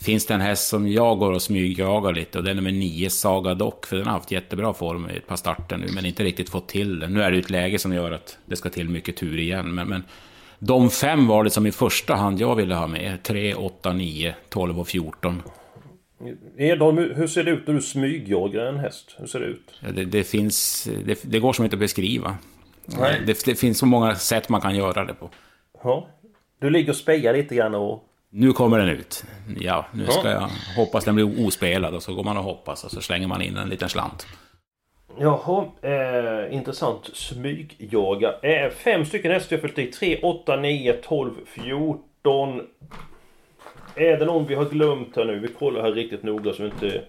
finns 0.00 0.26
det 0.26 0.34
en 0.34 0.40
häst 0.40 0.68
som 0.68 0.88
jag 0.88 1.18
går 1.18 1.32
och 1.32 1.42
smygjagar 1.42 2.12
lite 2.12 2.38
och 2.38 2.44
det 2.44 2.50
är 2.50 2.54
nummer 2.54 2.72
9, 2.72 3.10
Saga 3.10 3.54
Dock. 3.54 3.86
För 3.86 3.96
den 3.96 4.06
har 4.06 4.12
haft 4.12 4.30
jättebra 4.30 4.74
form 4.74 5.10
i 5.10 5.16
ett 5.16 5.26
par 5.26 5.36
starter 5.36 5.76
nu, 5.76 5.86
men 5.94 6.06
inte 6.06 6.24
riktigt 6.24 6.50
fått 6.50 6.68
till 6.68 7.00
det. 7.00 7.08
Nu 7.08 7.22
är 7.22 7.32
det 7.32 7.38
ett 7.38 7.50
läge 7.50 7.78
som 7.78 7.92
gör 7.92 8.12
att 8.12 8.38
det 8.46 8.56
ska 8.56 8.68
till 8.68 8.88
mycket 8.88 9.16
tur 9.16 9.38
igen. 9.38 9.74
Men, 9.74 9.88
men 9.88 10.04
de 10.58 10.90
fem 10.90 11.26
var 11.26 11.44
det 11.44 11.50
som 11.50 11.66
i 11.66 11.72
första 11.72 12.14
hand 12.14 12.40
jag 12.40 12.56
ville 12.56 12.74
ha 12.74 12.86
med. 12.86 13.22
3, 13.22 13.54
8, 13.54 13.92
9, 13.92 14.34
12 14.48 14.80
och 14.80 14.88
14. 14.88 15.42
Edholm, 16.56 16.98
hur 16.98 17.26
ser 17.26 17.44
det 17.44 17.50
ut 17.50 17.66
när 17.66 17.74
du 17.74 17.80
smygjagar 17.80 18.66
en 18.66 18.78
häst? 18.78 19.16
Hur 19.18 19.26
ser 19.26 19.40
det 19.40 19.46
ut? 19.46 19.74
Ja, 19.80 19.92
det, 19.92 20.04
det, 20.04 20.24
finns... 20.24 20.88
Det, 21.04 21.22
det, 21.22 21.38
går 21.38 21.52
som 21.52 21.64
inte 21.64 21.76
att 21.76 21.80
beskriva. 21.80 22.36
Nej. 22.84 23.20
Det, 23.26 23.44
det, 23.44 23.54
finns 23.54 23.78
så 23.78 23.86
många 23.86 24.14
sätt 24.14 24.48
man 24.48 24.60
kan 24.60 24.76
göra 24.76 25.04
det 25.04 25.14
på. 25.14 25.30
Ja. 25.82 26.08
Du 26.58 26.70
ligger 26.70 26.90
och 26.90 26.96
spejar 26.96 27.32
lite 27.36 27.54
grann 27.54 27.74
och... 27.74 28.08
Nu 28.30 28.52
kommer 28.52 28.78
den 28.78 28.88
ut. 28.88 29.24
Ja, 29.60 29.86
nu 29.92 30.04
Ja. 30.04 30.10
ska 30.10 30.30
jag 30.30 30.48
hoppas 30.76 31.04
den 31.04 31.14
blir 31.14 31.46
ospelad 31.46 31.94
och 31.94 32.02
så 32.02 32.14
går 32.14 32.24
man 32.24 32.36
och 32.36 32.44
hoppas 32.44 32.84
och 32.84 32.90
så 32.90 33.00
slänger 33.00 33.28
man 33.28 33.42
in 33.42 33.56
en 33.56 33.68
liten 33.68 33.88
slant. 33.88 34.26
Jaha, 35.18 35.64
eh, 35.82 36.54
intressant. 36.54 37.10
Smygjaga. 37.12 38.34
Eh, 38.42 38.70
fem 38.70 39.04
stycken 39.04 39.32
hästar 39.32 39.56
jag 39.56 39.60
fyllt 39.60 39.78
i. 39.78 39.86
3, 39.86 40.20
8, 40.22 40.56
9, 40.56 40.92
12, 40.92 41.30
14. 41.46 42.60
Är 43.94 44.16
det 44.16 44.24
någon 44.24 44.46
vi 44.46 44.54
har 44.54 44.64
glömt 44.64 45.16
här 45.16 45.24
nu? 45.24 45.38
Vi 45.38 45.48
kollar 45.48 45.82
här 45.82 45.92
riktigt 45.92 46.22
noga 46.22 46.52
så 46.52 46.62
vi 46.62 46.68
inte... 46.68 47.04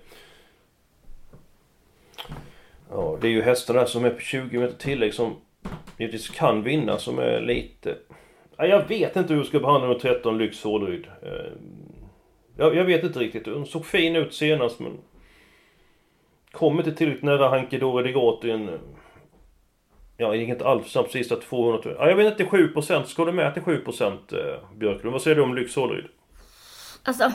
Ja, 2.89 3.17
det 3.21 3.27
är 3.27 3.31
ju 3.31 3.41
hästarna 3.41 3.85
som 3.85 4.05
är 4.05 4.09
på 4.09 4.19
20 4.19 4.59
meter 4.59 4.77
tillägg 4.77 5.13
som 5.13 5.35
givetvis 5.97 6.29
kan 6.29 6.63
vinna 6.63 6.97
som 6.97 7.19
är 7.19 7.41
lite... 7.41 7.97
Ja, 8.57 8.65
jag 8.65 8.87
vet 8.87 9.15
inte 9.15 9.33
hur 9.33 9.39
jag 9.39 9.47
ska 9.47 9.59
behandla 9.59 9.87
nummer 9.87 9.99
13 9.99 10.37
Lyx 10.37 10.63
Håleryd. 10.63 11.07
Eh, 11.21 11.51
jag, 12.57 12.75
jag 12.75 12.85
vet 12.85 13.03
inte 13.03 13.19
riktigt. 13.19 13.47
Hon 13.47 13.65
såg 13.65 13.85
fin 13.85 14.15
ut 14.15 14.33
senast 14.33 14.79
men... 14.79 14.97
Kom 16.51 16.77
inte 16.77 16.91
tillräckligt 16.91 17.23
nära 17.23 17.49
Hankedore 17.49 18.03
Degato 18.03 18.47
i 18.47 18.51
en... 18.51 18.79
Ja, 20.17 20.31
det 20.31 20.37
gick 20.37 20.49
inte 20.49 20.65
alls 20.65 20.91
snabbt 20.91 21.11
sista 21.11 21.35
200 21.35 21.79
Ja, 21.83 22.09
jag 22.09 22.15
vet 22.15 22.39
inte, 22.39 22.55
7% 22.57 23.03
Ska 23.03 23.25
du 23.25 23.31
med 23.31 23.53
till 23.53 23.63
7% 23.63 24.11
eh, 24.11 24.77
Björklund? 24.77 25.13
Vad 25.13 25.21
säger 25.21 25.35
du 25.35 25.41
om 25.41 25.55
Lyx 25.55 25.75
Håleryd? 25.75 26.05
Alltså, 27.03 27.31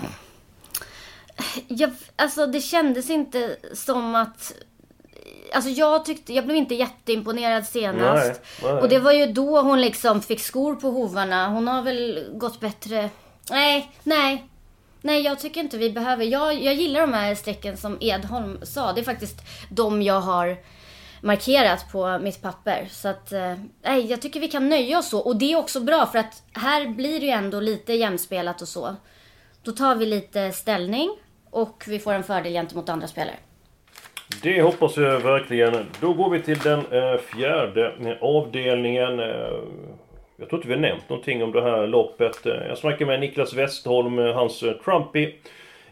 jag, 1.68 1.90
alltså 2.16 2.46
det 2.46 2.61
kändes 2.61 3.11
inte 3.11 3.57
som 3.72 4.14
att... 4.14 4.52
Alltså 5.52 5.70
jag 5.70 6.04
tyckte, 6.04 6.33
jag 6.33 6.44
blev 6.44 6.57
inte 6.57 6.74
jätteimponerad 6.74 7.66
senast. 7.66 8.40
Nej, 8.62 8.72
nej. 8.72 8.83
Och 8.83 8.88
det 8.88 8.98
var 8.98 9.12
ju 9.12 9.26
då 9.26 9.61
hon 9.61 9.81
liksom 9.81 10.22
fick 10.22 10.40
skor 10.40 10.74
på 10.74 10.90
hovarna. 10.90 11.48
Hon 11.48 11.68
har 11.68 11.83
väl 11.83 12.26
gått 12.33 12.61
bättre... 12.61 13.11
Nej, 13.50 13.92
nej. 14.02 14.48
Nej, 15.02 15.22
jag 15.22 15.38
tycker 15.38 15.61
inte 15.61 15.78
vi 15.78 15.90
behöver. 15.90 16.24
Jag, 16.24 16.62
jag 16.62 16.74
gillar 16.74 17.00
de 17.00 17.12
här 17.12 17.35
strecken 17.35 17.76
som 17.76 17.96
Edholm 18.00 18.59
sa. 18.62 18.92
Det 18.92 19.00
är 19.00 19.04
faktiskt 19.04 19.37
de 19.70 20.02
jag 20.02 20.20
har 20.20 20.57
markerat 21.20 21.92
på 21.92 22.18
mitt 22.18 22.42
papper. 22.42 22.88
Så 22.90 23.09
att, 23.09 23.33
eh, 23.33 23.54
nej, 23.83 24.07
jag 24.07 24.22
tycker 24.22 24.40
vi 24.40 24.48
kan 24.48 24.68
nöja 24.68 24.98
oss 24.98 25.09
så. 25.09 25.20
Och 25.20 25.37
det 25.37 25.52
är 25.52 25.57
också 25.57 25.81
bra 25.81 26.07
för 26.07 26.18
att 26.18 26.42
här 26.52 26.87
blir 26.87 27.20
det 27.20 27.26
ju 27.26 27.33
ändå 27.33 27.61
lite 27.61 27.92
jämspelat 27.92 28.62
och 28.62 28.68
så. 28.68 28.96
Då 29.68 29.72
tar 29.72 29.96
vi 29.96 30.07
lite 30.07 30.52
ställning 30.52 31.11
och 31.50 31.85
vi 31.88 31.98
får 31.98 32.12
en 32.12 32.22
fördel 32.22 32.52
gentemot 32.52 32.88
andra 32.88 33.07
spelare. 33.07 33.37
Det 34.42 34.62
hoppas 34.62 34.96
jag 34.96 35.20
verkligen. 35.20 35.87
Då 36.00 36.12
går 36.12 36.31
vi 36.31 36.42
till 36.42 36.59
den 36.59 36.78
eh, 36.78 37.16
fjärde 37.18 37.92
eh, 38.00 38.16
avdelningen. 38.20 39.20
Eh, 39.20 39.26
jag 40.37 40.48
tror 40.48 40.54
inte 40.54 40.68
vi 40.68 40.74
har 40.74 40.81
nämnt 40.81 41.09
någonting 41.09 41.42
om 41.42 41.52
det 41.52 41.62
här 41.62 41.87
loppet. 41.87 42.37
Jag 42.44 42.78
snackade 42.78 43.07
med 43.07 43.20
Niklas 43.20 43.54
Westholm, 43.54 44.18
hans 44.18 44.64
Trumpy. 44.85 45.35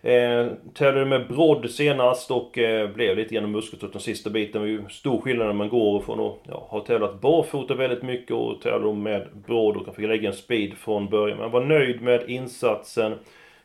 Eh, 0.03 0.47
tävlade 0.75 1.07
med 1.07 1.29
brodd 1.29 1.71
senast 1.71 2.31
och 2.31 2.59
eh, 2.59 2.91
blev 2.91 3.17
lite 3.17 3.35
genom 3.35 3.53
muskeltrött 3.53 3.93
den 3.93 4.03
sista 4.03 4.31
biten. 4.31 4.62
Det 4.62 4.69
är 4.69 4.71
ju 4.71 4.89
stor 4.89 5.21
skillnad 5.21 5.47
när 5.47 5.55
man 5.55 5.69
går 5.69 6.01
från 6.01 6.21
att 6.21 6.39
ja, 6.43 6.67
ha 6.71 6.81
tävlat 6.81 7.21
barfota 7.21 7.75
väldigt 7.75 8.03
mycket 8.03 8.37
och 8.37 8.61
tävla 8.61 8.93
med 8.93 9.29
brodd 9.47 9.77
och 9.77 9.85
kan 9.85 9.95
fick 9.95 10.09
lägga 10.09 10.29
en 10.29 10.37
speed 10.37 10.75
från 10.75 11.09
början. 11.09 11.39
Men 11.39 11.51
var 11.51 11.65
nöjd 11.65 12.03
med 12.03 12.31
insatsen. 12.31 13.15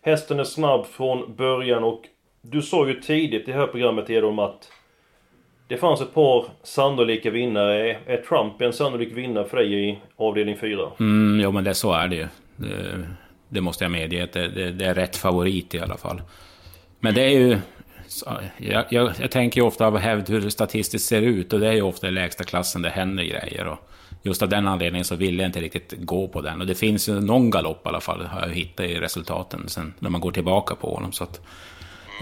Hästen 0.01 0.39
är 0.39 0.43
snabb 0.43 0.85
från 0.85 1.35
början 1.35 1.83
och 1.83 2.01
du 2.41 2.61
sa 2.61 2.87
ju 2.87 3.01
tidigt 3.01 3.47
i 3.47 3.51
det 3.51 3.57
här 3.57 3.67
programmet 3.67 4.09
Edholm 4.09 4.39
att 4.39 4.71
det 5.67 5.77
fanns 5.77 6.01
ett 6.01 6.13
par 6.13 6.45
sannolika 6.63 7.31
vinnare. 7.31 7.97
Är 8.05 8.17
Trump 8.17 8.61
en 8.61 8.73
sannolik 8.73 9.13
vinnare 9.13 9.45
för 9.45 9.57
dig 9.57 9.89
i 9.89 9.99
avdelning 10.15 10.57
4? 10.57 10.91
Mm, 10.99 11.39
jo, 11.43 11.51
men 11.51 11.63
det, 11.63 11.73
så 11.73 11.93
är 11.93 12.07
det 12.07 12.15
ju. 12.15 12.27
Det, 12.55 13.07
det 13.49 13.61
måste 13.61 13.83
jag 13.83 13.91
medge, 13.91 14.23
att 14.23 14.33
det, 14.33 14.47
det, 14.47 14.71
det 14.71 14.85
är 14.85 14.93
rätt 14.93 15.15
favorit 15.15 15.73
i 15.73 15.79
alla 15.79 15.97
fall. 15.97 16.21
Men 16.99 17.13
det 17.13 17.21
är 17.21 17.39
ju... 17.39 17.57
Jag, 18.57 18.83
jag, 18.89 19.11
jag 19.19 19.31
tänker 19.31 19.61
ju 19.61 19.67
ofta 19.67 19.87
av 19.87 19.97
hävd 19.97 20.29
hur 20.29 20.41
det 20.41 20.51
statistiskt 20.51 21.07
ser 21.07 21.21
ut 21.21 21.53
och 21.53 21.59
det 21.59 21.67
är 21.67 21.73
ju 21.73 21.81
ofta 21.81 22.07
i 22.07 22.11
lägsta 22.11 22.43
klassen 22.43 22.81
det 22.81 22.89
händer 22.89 23.23
grejer. 23.23 23.67
Och 23.67 23.79
just 24.21 24.41
av 24.41 24.49
den 24.49 24.67
anledningen 24.67 25.05
så 25.05 25.15
vill 25.15 25.39
jag 25.39 25.45
inte 25.45 25.61
riktigt 25.61 25.93
gå 25.97 26.27
på 26.27 26.41
den. 26.41 26.61
Och 26.61 26.67
det 26.67 26.75
finns 26.75 27.09
ju 27.09 27.19
någon 27.19 27.49
galopp 27.49 27.85
i 27.85 27.89
alla 27.89 28.01
fall, 28.01 28.25
har 28.25 28.41
jag 28.41 28.55
hittat 28.55 28.85
i 28.85 28.99
resultaten 28.99 29.69
sen 29.69 29.93
när 29.99 30.09
man 30.09 30.21
går 30.21 30.31
tillbaka 30.31 30.75
på 30.75 30.93
honom. 30.93 31.11
Så 31.11 31.23
att, 31.23 31.41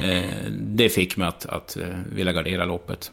eh, 0.04 0.52
det 0.52 0.90
fick 0.90 1.18
mig 1.18 1.28
att, 1.28 1.46
att 1.46 1.78
eh, 1.78 1.88
vilja 2.12 2.34
gardera 2.34 2.66
loppet. 2.66 3.12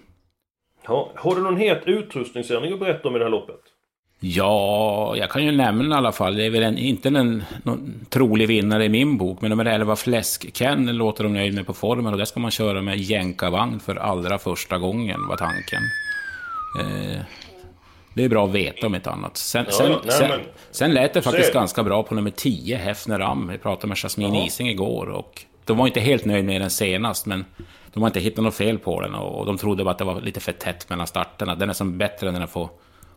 Ja, 0.87 1.13
har 1.15 1.35
du 1.35 1.43
någon 1.43 1.57
het 1.57 1.83
utrustningsändring 1.87 2.73
att 2.73 2.79
berätta 2.79 3.09
om 3.09 3.17
i 3.17 3.19
det 3.19 3.25
här 3.25 3.31
loppet? 3.31 3.61
Ja, 4.21 5.17
jag 5.17 5.31
kan 5.31 5.45
ju 5.45 5.53
nämna 5.53 5.95
i 5.95 5.99
alla 5.99 6.13
fall. 6.13 6.37
Det 6.37 6.47
är 6.47 6.51
väl 6.51 6.63
en, 6.63 6.79
inte 6.79 7.09
en 7.09 7.45
någon 7.63 8.07
trolig 8.11 8.49
vinnare 8.49 8.85
i 8.85 8.89
min 8.89 9.19
bok, 9.19 9.41
men 9.41 9.51
nummer 9.51 9.65
11 9.65 9.97
Fläsk-Ken 9.97 10.97
låter 10.97 11.25
de 11.25 11.33
nöjd 11.33 11.55
med 11.55 11.67
på 11.67 11.75
formen 11.75 12.13
och 12.13 12.19
det 12.19 12.27
ska 12.27 12.41
man 12.41 12.51
köra 12.51 12.83
med 12.83 12.99
jänkarvagn 12.99 13.81
för 13.81 13.97
allra 13.97 14.39
första 14.39 14.79
gången, 14.79 15.29
var 15.29 15.37
tanken. 15.37 15.83
Eh, 16.81 17.21
det 18.17 18.25
är 18.25 18.29
bra 18.29 18.45
att 18.45 18.53
veta 18.53 18.87
om 18.87 18.95
ett 18.95 19.07
annat. 19.07 19.37
Sen, 19.37 19.65
Ja, 19.69 19.73
sen, 19.73 19.91
nej, 19.91 20.13
sen, 20.13 20.29
men- 20.31 20.41
sen 20.71 20.95
lät 20.95 21.15
det 21.15 21.23
faktiskt 21.23 21.53
det. 21.53 21.59
ganska 21.59 21.83
bra 21.83 22.03
på 22.03 22.15
nummer 22.15 22.31
10, 22.31 22.77
Hefner 22.77 23.21
Am. 23.21 23.49
Vi 23.49 23.59
pratade 23.59 23.87
med 23.89 23.97
Jasmine 23.97 24.37
Jaha. 24.37 24.47
Ising 24.47 24.69
igår 24.69 25.07
och 25.09 25.43
de 25.65 25.77
var 25.77 25.87
inte 25.87 26.01
helt 26.01 26.25
nöjda 26.25 26.47
med 26.47 26.61
den 26.61 26.71
senast, 26.71 27.27
men 27.27 27.45
de 27.93 28.03
har 28.03 28.09
inte 28.09 28.21
hittat 28.21 28.45
något 28.45 28.55
fel 28.55 28.79
på 28.79 29.01
den 29.01 29.15
och 29.15 29.47
de 29.47 29.59
trodde 29.59 29.85
bara 29.85 29.91
att 29.91 29.99
det 29.99 30.05
var 30.05 30.21
lite 30.21 30.41
för 30.41 30.53
tätt 30.53 30.91
mellan 30.91 31.07
starterna. 31.07 31.55
Den 31.55 31.69
är 31.69 31.75
som 31.75 31.99
bättre 31.99 32.31
när 32.33 32.39
den 32.39 32.49
får 32.49 32.69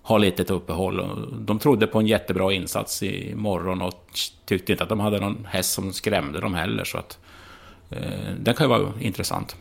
ha 0.01 0.17
lite 0.17 0.53
uppehåll. 0.53 1.27
De 1.45 1.59
trodde 1.59 1.87
på 1.87 1.99
en 1.99 2.07
jättebra 2.07 2.53
insats 2.53 3.03
i 3.03 3.33
morgon 3.35 3.81
och 3.81 4.09
tyckte 4.45 4.71
inte 4.71 4.83
att 4.83 4.89
de 4.89 4.99
hade 4.99 5.19
någon 5.19 5.47
häst 5.51 5.71
som 5.73 5.93
skrämde 5.93 6.39
dem 6.39 6.53
heller. 6.53 6.83
Så 6.83 6.97
att, 6.97 7.19
eh, 7.91 7.97
den 8.39 8.53
kan 8.53 8.65
ju 8.65 8.69
vara 8.69 8.91
intressant. 9.01 9.55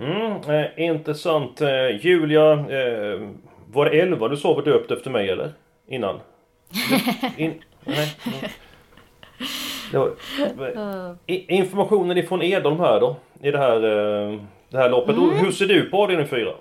Mm, 0.00 0.32
eh, 0.50 0.84
intressant. 0.88 1.60
Eh, 1.60 1.68
Julia, 2.00 2.52
eh, 2.52 3.28
var 3.72 3.84
det 3.84 4.00
11 4.00 4.28
du 4.28 4.36
sa 4.36 4.54
var 4.54 4.62
döpt 4.62 4.90
efter 4.90 5.10
mig 5.10 5.28
eller? 5.30 5.52
Innan? 5.88 6.20
In, 7.36 7.62
nej. 7.84 8.16
mm. 8.24 8.50
Var, 9.92 11.16
i, 11.26 11.54
informationen 11.54 12.18
ifrån 12.18 12.42
Edholm 12.42 12.80
här 12.80 13.00
då? 13.00 13.16
I 13.42 13.50
det 13.50 13.58
här, 13.58 13.76
eh, 13.76 14.40
det 14.70 14.78
här 14.78 14.90
loppet. 14.90 15.16
Och 15.16 15.32
Hur 15.32 15.52
ser 15.52 15.66
du 15.66 15.90
på 15.90 16.02
avdelning 16.02 16.28
4? 16.28 16.54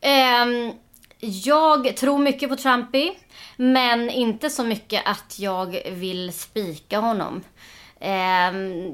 Ehm, 0.00 0.72
jag 1.20 1.96
tror 1.96 2.18
mycket 2.18 2.48
på 2.48 2.56
Trumpy. 2.56 3.10
Men 3.56 4.10
inte 4.10 4.50
så 4.50 4.64
mycket 4.64 5.02
att 5.04 5.38
jag 5.38 5.78
vill 5.90 6.32
spika 6.32 6.98
honom. 6.98 7.42
Ehm, 8.00 8.92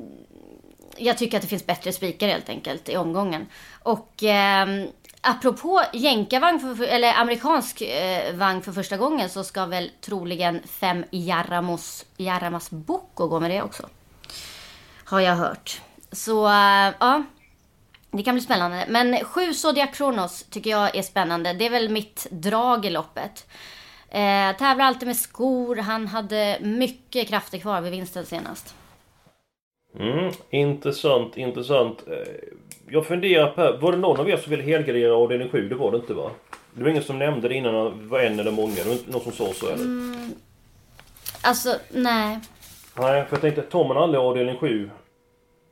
jag 0.97 1.19
tycker 1.19 1.37
att 1.37 1.43
det 1.43 1.49
finns 1.49 1.67
bättre 1.67 1.93
spikar 1.93 2.29
helt 2.29 2.49
enkelt 2.49 2.89
i 2.89 2.97
omgången. 2.97 3.47
Och 3.83 4.23
ehm, 4.23 4.87
apropå 5.21 5.83
jänkarvagn, 5.93 6.77
för, 6.77 6.85
eller 6.85 7.15
amerikansk 7.15 7.81
eh, 7.81 8.35
vagn 8.35 8.63
för 8.63 8.73
första 8.73 8.97
gången 8.97 9.31
så 9.31 9.45
ska 9.45 9.67
väl 9.67 9.91
troligen 10.01 10.61
fem 10.67 11.05
Jaramos... 11.11 12.05
Jaramas 12.17 12.71
Boko 12.71 13.27
gå 13.27 13.41
med 13.41 13.51
det 13.51 13.63
också. 13.63 13.89
Har 15.05 15.21
jag 15.21 15.37
hört. 15.37 15.81
Så 16.13 16.47
eh, 16.47 16.95
ja, 17.01 17.23
det 18.11 18.23
kan 18.23 18.35
bli 18.35 18.43
spännande. 18.43 18.87
Men 18.89 19.25
sju 19.25 19.55
Zodiac 19.55 19.91
Kronos 19.97 20.45
tycker 20.51 20.71
jag 20.71 20.97
är 20.97 21.03
spännande. 21.03 21.53
Det 21.53 21.67
är 21.67 21.71
väl 21.71 21.89
mitt 21.89 22.27
drag 22.31 22.87
i 22.87 22.91
loppet. 22.91 23.47
Eh, 24.09 24.57
tävlar 24.57 24.81
alltid 24.85 25.09
med 25.09 25.17
skor. 25.17 25.77
Han 25.77 26.07
hade 26.07 26.59
mycket 26.61 27.29
krafter 27.29 27.59
kvar 27.59 27.81
vid 27.81 27.93
vinsten 27.93 28.27
senast. 28.27 28.75
Mm, 29.99 30.33
intressant, 30.51 31.37
intressant. 31.37 32.05
Eh, 32.07 32.15
Jag 32.93 33.07
funderar 33.07 33.51
på, 33.51 33.77
var 33.87 33.93
det 33.93 33.99
någon 33.99 34.21
av 34.21 34.31
er 34.31 34.37
som 34.37 34.51
ville 34.51 34.63
helgardera 34.63 35.15
avdelning 35.15 35.49
7? 35.49 35.69
Det 35.69 35.75
var 35.75 35.91
det 35.91 35.97
inte 35.97 36.15
va? 36.15 36.31
Det 36.75 36.83
var 36.83 36.91
ingen 36.91 37.03
som 37.03 37.19
nämnde 37.19 37.49
det 37.49 37.55
innan, 37.55 37.75
det 37.75 38.07
var 38.07 38.21
en 38.21 38.41
eller 38.41 38.51
många. 38.51 38.75
Det 38.75 38.85
var 38.85 38.93
inte 38.93 39.11
någon 39.11 39.21
som 39.21 39.33
sa 39.33 39.53
så 39.53 39.67
eller? 39.67 39.85
Mm, 39.85 40.31
alltså, 41.43 41.75
nej. 41.91 42.39
Nej, 42.99 43.25
för 43.25 43.37
jag 43.37 43.41
tänkte, 43.41 43.63
tar 43.63 43.89
man 43.89 43.97
aldrig 43.97 44.21
avdelning 44.23 44.57
7 44.57 44.91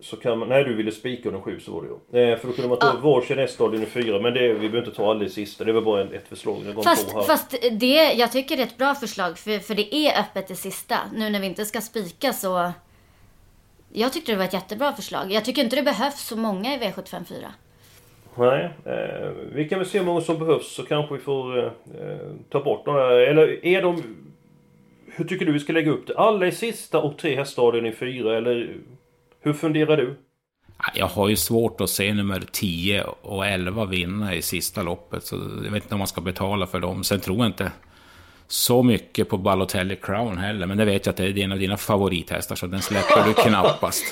så 0.01 0.17
kan 0.17 0.39
man... 0.39 0.49
Nej, 0.49 0.65
du 0.65 0.75
ville 0.75 0.93
spika 0.93 1.29
avdelning 1.29 1.43
7 1.43 1.61
så 1.61 1.73
var 1.73 1.83
det 1.83 2.19
ju. 2.19 2.23
Eh, 2.33 2.39
för 2.39 2.49
då 2.49 2.55
kunde 2.55 2.69
man 2.69 2.79
ta 2.79 2.87
Ja. 2.87 3.01
varsin 3.11 3.37
nästa 3.37 3.65
avdelning 3.65 3.89
4. 3.91 4.21
Men 4.21 4.35
det, 4.35 4.49
vi 4.49 4.55
behöver 4.69 4.79
inte 4.79 4.91
ta 4.91 5.11
aldrig 5.11 5.31
sista. 5.33 5.65
Det 5.65 5.73
var 5.73 5.81
bara 5.83 6.03
ett 6.03 6.29
förslag. 6.29 6.57
Jag 6.67 6.85
Fast, 6.85 7.11
fast 7.27 7.55
det, 7.73 8.13
jag 8.13 8.33
tycker 8.33 8.57
det 8.57 8.63
är 8.63 8.67
ett 8.67 8.77
bra 8.79 8.95
förslag 8.95 9.39
för, 9.39 9.59
för 9.59 9.75
det 9.75 9.95
är 9.95 10.21
öppet 10.21 10.47
till 10.47 10.57
sista. 10.57 10.97
Nu 11.15 11.31
när 11.31 11.41
vi 11.41 11.47
inte 11.47 11.65
ska 11.65 11.81
spika 11.81 12.33
så... 12.33 12.73
Jag 13.99 14.13
tyckte 14.13 14.33
det 14.33 14.39
var 14.39 14.45
ett 14.45 14.53
jättebra 14.53 14.93
förslag. 14.93 15.33
Jag 15.33 15.45
tycker 15.45 15.65
inte 15.65 15.77
det 15.77 15.83
behövs 15.83 16.21
så 16.21 16.37
många 16.37 16.75
i 16.75 16.79
V754. 16.79 17.47
Nej, 18.35 18.71
eh, 18.85 19.31
vi 19.53 19.69
kan 19.69 19.79
väl 19.79 19.89
se 19.89 19.99
hur 19.99 20.07
många 20.07 20.21
som 20.21 20.39
behövs 20.39 20.75
så 20.75 20.83
kanske 20.83 21.15
vi 21.15 21.21
får 21.21 21.59
eh, 21.59 21.65
eh, 21.65 22.19
ta 22.51 22.65
bort 22.65 22.87
några. 22.87 23.27
Eller 23.27 23.67
är 23.67 23.83
de... 23.83 24.03
Hur 25.07 25.25
tycker 25.25 25.47
du 25.47 25.53
vi 25.53 25.61
ska 25.61 25.73
lägga 25.73 25.91
upp 25.91 26.07
det? 26.07 26.17
Alla 26.17 26.47
i 26.47 26.53
sista 26.53 26.99
och 26.99 27.19
tre 27.19 27.37
hästar 27.37 27.63
avdelning 27.63 27.93
4 27.93 28.37
eller 28.37 28.77
hur 29.41 29.53
funderar 29.53 29.97
du? 29.97 30.17
Jag 30.95 31.07
har 31.07 31.29
ju 31.29 31.37
svårt 31.37 31.81
att 31.81 31.91
se 31.91 32.15
nummer 32.15 32.43
10 32.53 33.05
och 33.23 33.47
11 33.47 33.85
vinna 33.85 34.35
i 34.35 34.43
sista 34.43 34.83
loppet. 34.83 35.25
Så 35.25 35.37
jag 35.65 35.73
vet 35.73 35.83
inte 35.83 35.95
om 35.95 35.99
man 35.99 36.09
ska 36.09 36.21
betala 36.21 36.67
för 36.67 36.81
dem. 36.81 37.05
Sen 37.05 37.21
tror 37.21 37.39
jag 37.39 37.47
inte 37.47 37.73
så 38.49 38.83
mycket 38.83 39.29
på 39.29 39.37
Balotelli 39.37 39.97
Crown 39.97 40.39
heller. 40.39 40.67
Men 40.67 40.79
det 40.79 40.85
vet 40.85 41.07
jag 41.07 41.13
att 41.13 41.17
det 41.17 41.25
är 41.25 41.39
en 41.39 41.53
av 41.53 41.59
dina 41.59 41.77
favorithästar, 41.77 42.57
så 42.57 42.67
den 42.67 42.83
släpper 42.83 43.25
du 43.25 43.35
knappast. 43.35 44.05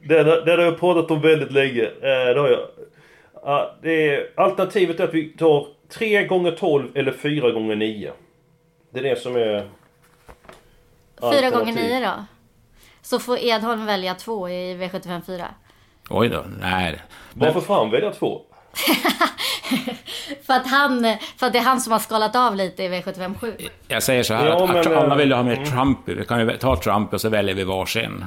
Det, 0.00 0.22
det, 0.22 0.44
det 0.44 0.50
har 0.50 0.58
jag 0.58 0.80
pratat 0.80 1.10
om 1.10 1.20
väldigt 1.20 1.52
länge. 1.52 1.82
Eh, 1.82 2.34
det 2.34 2.40
har 2.40 2.48
jag. 2.48 2.60
Ja, 3.44 3.76
det 3.82 4.10
är, 4.10 4.30
alternativet 4.36 5.00
är 5.00 5.04
att 5.04 5.14
vi 5.14 5.28
tar 5.28 5.66
3 5.88 6.26
gånger 6.26 6.50
12 6.50 6.96
eller 6.96 7.12
4 7.12 7.50
gånger 7.50 7.76
9 7.76 8.12
Det 8.90 8.98
är 8.98 9.02
det 9.02 9.20
som 9.20 9.36
är... 9.36 9.68
Fyra 11.20 11.50
gånger 11.50 11.66
alternativ. 11.66 11.74
nio 11.74 12.00
då. 12.00 12.24
Så 13.02 13.18
får 13.18 13.38
Edholm 13.38 13.86
välja 13.86 14.14
två 14.14 14.48
i 14.48 14.74
V754. 14.74 15.44
Oj 16.10 16.28
då, 16.28 16.44
nej. 16.60 16.98
Varför 17.32 17.60
fan 17.60 17.90
välja 17.90 18.12
två? 18.12 18.42
För 20.46 20.54
att, 20.54 20.66
han, 20.66 21.16
för 21.36 21.46
att 21.46 21.52
det 21.52 21.58
är 21.58 21.62
han 21.62 21.80
som 21.80 21.92
har 21.92 21.98
skalat 22.00 22.36
av 22.36 22.56
lite 22.56 22.82
i 22.82 22.88
V757. 22.88 23.68
Jag 23.88 24.02
säger 24.02 24.22
så 24.22 24.34
här, 24.34 24.46
Ja, 24.46 24.64
att, 24.64 24.84
men, 24.86 24.92
eh, 24.92 24.98
alla 24.98 25.14
vill 25.16 25.28
ju 25.28 25.34
ha 25.34 25.42
med 25.42 25.66
Trump. 25.70 25.98
Vi 26.04 26.24
kan 26.24 26.40
ju 26.40 26.56
ta 26.56 26.76
Trump 26.76 27.12
och 27.14 27.20
så 27.20 27.28
väljer 27.28 27.54
vi 27.54 27.64
varsin. 27.64 28.24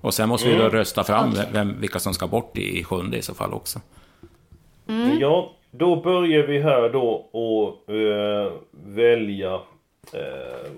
Och 0.00 0.14
sen 0.14 0.28
måste 0.28 0.48
vi 0.48 0.54
Mm. 0.54 0.64
då 0.64 0.76
rösta 0.76 1.04
fram 1.04 1.34
vem, 1.52 1.80
vilka 1.80 1.98
som 1.98 2.14
ska 2.14 2.26
bort 2.26 2.58
i, 2.58 2.84
sjunde 2.84 3.16
i 3.16 3.22
så 3.22 3.34
fall 3.34 3.52
också. 3.54 3.80
Ja, 5.20 5.52
då 5.70 5.96
börjar 5.96 6.42
vi 6.46 6.62
här 6.62 6.88
då 6.88 7.08
och 7.32 7.94
eh, 7.94 8.52
välja... 8.86 9.54
Eh, 10.12 10.70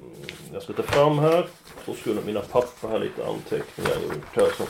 jag 0.52 0.62
ska 0.62 0.72
ta 0.72 0.82
fram 0.82 1.18
här. 1.18 1.46
Så 1.86 1.94
skulle 1.94 2.20
mina 2.26 2.40
papper 2.40 2.88
här 2.88 2.98
lite 2.98 3.26
anteckningar 3.26 3.90
jag 3.90 3.96
har 4.08 4.14
gjort 4.14 4.36
här. 4.36 4.50
Så. 4.56 4.64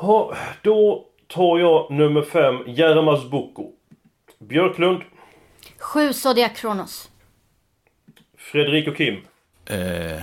Ja, 0.00 0.34
då 0.62 1.06
tar 1.30 1.58
jag 1.58 1.90
nummer 1.90 2.22
5, 2.22 2.56
Jermas 2.66 3.30
Boko. 3.30 3.72
Björklund, 4.38 5.02
Sju 5.78 6.12
Zodiac 6.12 6.60
Kronos. 6.60 7.10
Fredrik 8.38 8.88
och 8.88 8.96
Kim. 8.96 9.14
Eh, 9.66 10.22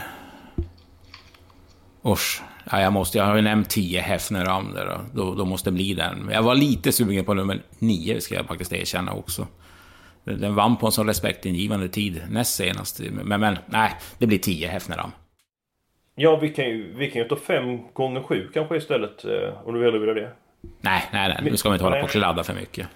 usch. 2.06 2.42
Ja, 2.72 2.82
jag, 2.82 2.94
måste, 2.94 3.18
jag 3.18 3.26
har 3.26 3.36
ju 3.36 3.42
nämnt 3.42 3.70
10 3.70 4.02
Hefner 4.02 4.46
där 4.74 4.86
då. 4.86 5.24
då. 5.24 5.34
Då 5.36 5.46
måste 5.46 5.70
det 5.70 5.74
bli 5.74 5.94
den. 5.94 6.20
Men 6.20 6.36
Jag 6.36 6.44
var 6.44 6.56
lite 6.56 6.92
sugen 6.92 7.26
på 7.26 7.34
nummer 7.34 7.62
9, 7.80 8.22
ska 8.22 8.36
jag 8.36 8.46
faktiskt 8.46 8.74
erkänna 8.74 9.14
också. 9.14 9.48
Den 10.24 10.56
vann 10.56 10.78
på 10.78 10.86
en 10.86 10.92
sån 10.92 11.08
respektingivande 11.08 11.90
tid 11.90 12.22
näst 12.30 12.56
senast. 12.56 13.00
Men, 13.00 13.40
men 13.42 13.58
nej, 13.66 13.92
det 14.18 14.28
blir 14.28 14.38
10 14.38 14.68
Hefneram. 14.68 15.12
Ja, 16.16 16.36
vi 16.36 16.50
kan 16.50 16.66
ju, 16.66 16.94
vi 16.94 17.12
kan 17.12 17.22
ju 17.22 17.28
ta 17.28 17.36
5 17.36 17.94
gånger 17.94 18.24
7 18.24 18.50
kanske 18.54 18.78
istället. 18.78 19.26
Eh, 19.26 19.68
om 19.68 19.74
du 19.74 19.80
väljer 19.80 20.16
det. 20.16 20.32
Nej, 20.82 21.04
nej, 21.14 21.28
nej. 21.30 21.52
Nu 21.52 21.58
ska 21.58 21.70
vi 21.70 21.74
inte 21.74 21.86
hålla 21.86 22.00
på 22.00 22.04
och 22.04 22.10
kladda 22.10 22.44
för 22.44 22.54
mycket. 22.54 22.88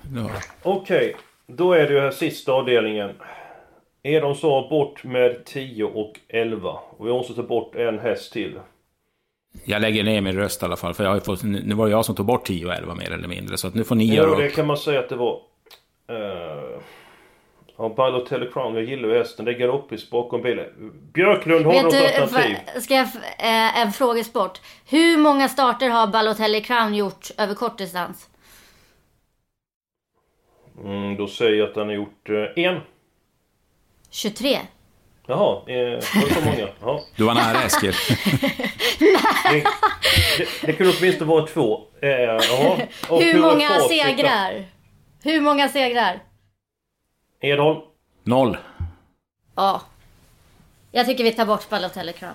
Okej, 0.63 1.15
då 1.47 1.73
är 1.73 1.87
det 1.87 1.93
ju 1.93 1.99
här 1.99 2.11
sista 2.11 2.51
avdelningen. 2.51 3.09
Edon 4.03 4.35
sa 4.35 4.67
bort 4.69 5.03
med 5.03 5.45
10 5.45 5.83
och 5.83 6.19
11. 6.27 6.69
Och 6.97 7.07
vi 7.07 7.11
måste 7.11 7.33
ta 7.33 7.43
bort 7.43 7.75
en 7.75 7.99
häst 7.99 8.33
till. 8.33 8.59
Jag 9.65 9.81
lägger 9.81 10.03
ner 10.03 10.21
min 10.21 10.35
röst 10.35 10.61
i 10.61 10.65
alla 10.65 10.75
fall, 10.75 10.93
för 10.93 11.03
jag 11.03 11.11
har 11.11 11.19
fått, 11.19 11.43
nu 11.43 11.73
var 11.75 11.85
det 11.85 11.91
jag 11.91 12.05
som 12.05 12.15
tog 12.15 12.25
bort 12.25 12.45
10 12.45 12.65
och 12.65 12.73
11 12.73 12.95
mer 12.95 13.11
eller 13.11 13.27
mindre. 13.27 13.57
Så 13.57 13.67
att 13.67 13.75
nu 13.75 13.83
får 13.83 13.95
ni 13.95 14.05
Jo, 14.05 14.13
göra 14.15 14.35
det 14.37 14.47
upp. 14.47 14.55
kan 14.55 14.67
man 14.67 14.77
säga 14.77 14.99
att 14.99 15.09
det 15.09 15.15
var. 15.15 15.33
Uh, 16.11 16.79
ja, 17.77 17.89
Balotelli 17.89 18.47
Crown, 18.53 18.75
jag 18.75 18.83
gillar 18.83 19.09
ju 19.09 19.17
hästen. 19.17 19.45
Det 19.45 19.51
är 19.51 19.57
galoppis 19.57 20.09
bakom 20.09 20.41
bilen. 20.41 20.91
Björklund, 21.13 21.65
har 21.65 21.73
något 21.83 21.91
du, 21.91 22.05
alternativ? 22.05 22.55
för- 22.73 22.79
ska 22.81 22.93
jag, 22.95 23.03
f- 23.15 23.39
eh, 23.39 23.79
en 23.81 23.91
frågesport. 23.93 24.59
Hur 24.89 25.17
många 25.17 25.49
starter 25.49 25.89
har 25.89 26.07
Balotelli 26.07 26.61
Crown 26.61 26.95
gjort 26.95 27.27
över 27.37 27.55
kort 27.55 27.77
distans? 27.77 28.27
Mm, 30.83 31.15
då 31.17 31.27
säger 31.27 31.53
jag 31.59 31.69
att 31.69 31.75
han 31.75 31.87
har 31.87 31.93
gjort 31.95 32.29
eh, 32.29 32.63
en. 32.65 32.79
23. 34.09 34.59
Jaha, 35.27 35.61
eh, 35.67 35.75
var 35.75 36.27
det 36.29 36.33
så 36.35 36.41
många? 36.45 36.67
Ja. 36.81 37.01
Du 37.15 37.23
var 37.23 37.33
nära 37.33 37.63
Eskil. 37.63 37.93
Det, 38.99 39.63
det, 40.37 40.47
det 40.65 40.73
kunde 40.73 40.93
åtminstone 40.99 41.29
vara 41.31 41.47
två. 41.47 41.81
Eh, 42.01 42.09
Hur 43.19 43.41
många 43.41 43.79
segrar? 43.79 44.65
Hur 45.23 45.41
många 45.41 45.69
segrar? 45.69 46.19
Edholm? 47.41 47.79
Noll. 48.23 48.57
Ja. 49.55 49.81
Jag 50.91 51.05
tycker 51.05 51.23
vi 51.23 51.31
tar 51.31 51.45
bort 51.45 51.69
Balotelli 51.69 52.13
Crown. 52.13 52.33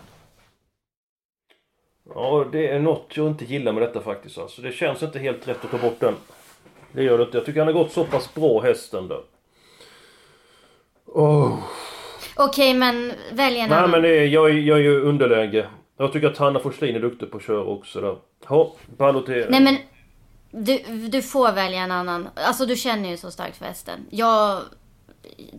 Ja, 2.14 2.46
det 2.52 2.68
är 2.68 2.78
något 2.80 3.16
jag 3.16 3.26
inte 3.26 3.44
gillar 3.44 3.72
med 3.72 3.82
detta 3.82 4.00
faktiskt. 4.00 4.38
Alltså, 4.38 4.62
det 4.62 4.72
känns 4.72 5.02
inte 5.02 5.18
helt 5.18 5.48
rätt 5.48 5.64
att 5.64 5.70
ta 5.70 5.78
bort 5.78 6.00
den. 6.00 6.14
Det 6.92 7.02
gör 7.02 7.18
det 7.18 7.24
inte. 7.24 7.36
Jag 7.38 7.46
tycker 7.46 7.60
han 7.60 7.66
har 7.74 7.82
gått 7.82 7.92
så 7.92 8.04
pass 8.04 8.34
bra 8.34 8.60
hästen 8.60 9.08
där. 9.08 9.20
Oh. 11.06 11.58
Okej, 12.36 12.74
men 12.74 13.12
välj 13.32 13.58
en 13.60 13.68
Nej 13.68 13.78
annan. 13.78 13.90
men 13.90 14.02
det 14.02 14.08
är, 14.08 14.26
jag, 14.26 14.50
är- 14.50 14.54
jag 14.54 14.78
är 14.78 14.82
ju 14.82 15.00
underläge. 15.00 15.68
Jag 15.96 16.12
tycker 16.12 16.26
att 16.26 16.38
Hanna 16.38 16.58
Forslin 16.60 16.96
är 16.96 17.00
duktig 17.00 17.30
på 17.30 17.36
att 17.36 17.42
köra 17.42 17.64
också 17.64 18.00
där. 18.00 18.16
Ja, 18.48 18.72
Balotelli. 18.96 19.46
Nej 19.50 19.60
men 19.60 19.76
du, 20.64 20.78
du 21.08 21.22
får 21.22 21.52
välja 21.52 21.78
en 21.80 21.90
annan. 21.90 22.28
Alltså 22.34 22.66
du 22.66 22.76
känner 22.76 23.08
ju 23.10 23.16
så 23.16 23.30
starkt 23.30 23.56
för 23.56 23.64
hästen. 23.64 24.06
Jag... 24.10 24.60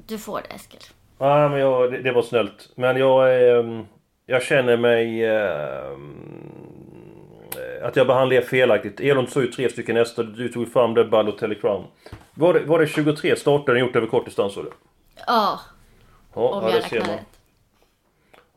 Du 0.06 0.18
får 0.18 0.42
det 0.50 0.56
Eskil. 0.56 0.80
Nej 1.18 1.50
men 1.50 1.60
jag, 1.60 1.92
det, 1.92 2.02
det 2.02 2.12
var 2.12 2.22
snällt. 2.22 2.70
Men 2.76 2.98
jag 2.98 3.50
ehm, 3.60 3.86
Jag 4.26 4.44
känner 4.44 4.78
mig... 4.78 5.26
ehm, 5.26 6.24
att 7.84 7.96
jag 7.96 8.08
behandlar 8.08 8.38
er 8.38 8.42
felaktigt. 8.42 9.00
Elon 9.00 9.28
sa 9.28 9.42
ju 9.42 9.48
tre 9.48 9.70
stycken 9.70 9.96
hästar. 9.96 10.24
Du 10.24 10.50
tog 10.50 10.74
fram 10.74 10.94
det 10.94 11.06
Balotelli 11.06 11.56
Crown. 11.56 11.84
Var 12.34 12.54
det, 12.54 12.60
var 12.60 12.80
det 12.80 12.88
23 12.88 13.36
starter 13.36 13.74
den 13.74 13.82
gjort 13.86 13.96
över 13.96 14.08
kort 14.08 14.26
distans? 14.26 14.54
sa 14.54 14.62
du? 14.62 14.72
Ja, 15.28 15.60
Ja, 16.36 16.42
om 16.50 16.64
ja, 16.64 16.70
jag 16.72 16.82
det 16.84 16.88
ser 16.90 17.00
man. 17.00 17.10
rätt. 17.10 17.37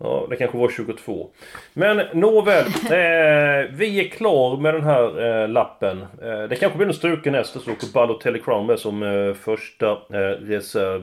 Ja, 0.02 0.26
det 0.30 0.36
kanske 0.36 0.58
var 0.58 0.68
22. 0.68 1.28
Men 1.72 2.02
nåväl. 2.14 2.64
Eh, 2.84 3.66
vi 3.70 4.00
är 4.00 4.08
klar 4.08 4.56
med 4.56 4.74
den 4.74 4.84
här 4.84 5.42
eh, 5.42 5.48
lappen. 5.48 6.00
Eh, 6.22 6.42
det 6.48 6.56
kanske 6.56 6.78
blir 6.78 6.88
en 6.88 6.94
struken 6.94 7.34
häst 7.34 7.52
så 7.64 7.72
åker 7.72 7.92
Balotelli 7.94 8.38
Crown 8.40 8.66
med 8.66 8.78
som 8.78 9.02
eh, 9.02 9.34
första 9.34 9.90
eh, 9.90 10.18
reserv. 10.20 11.02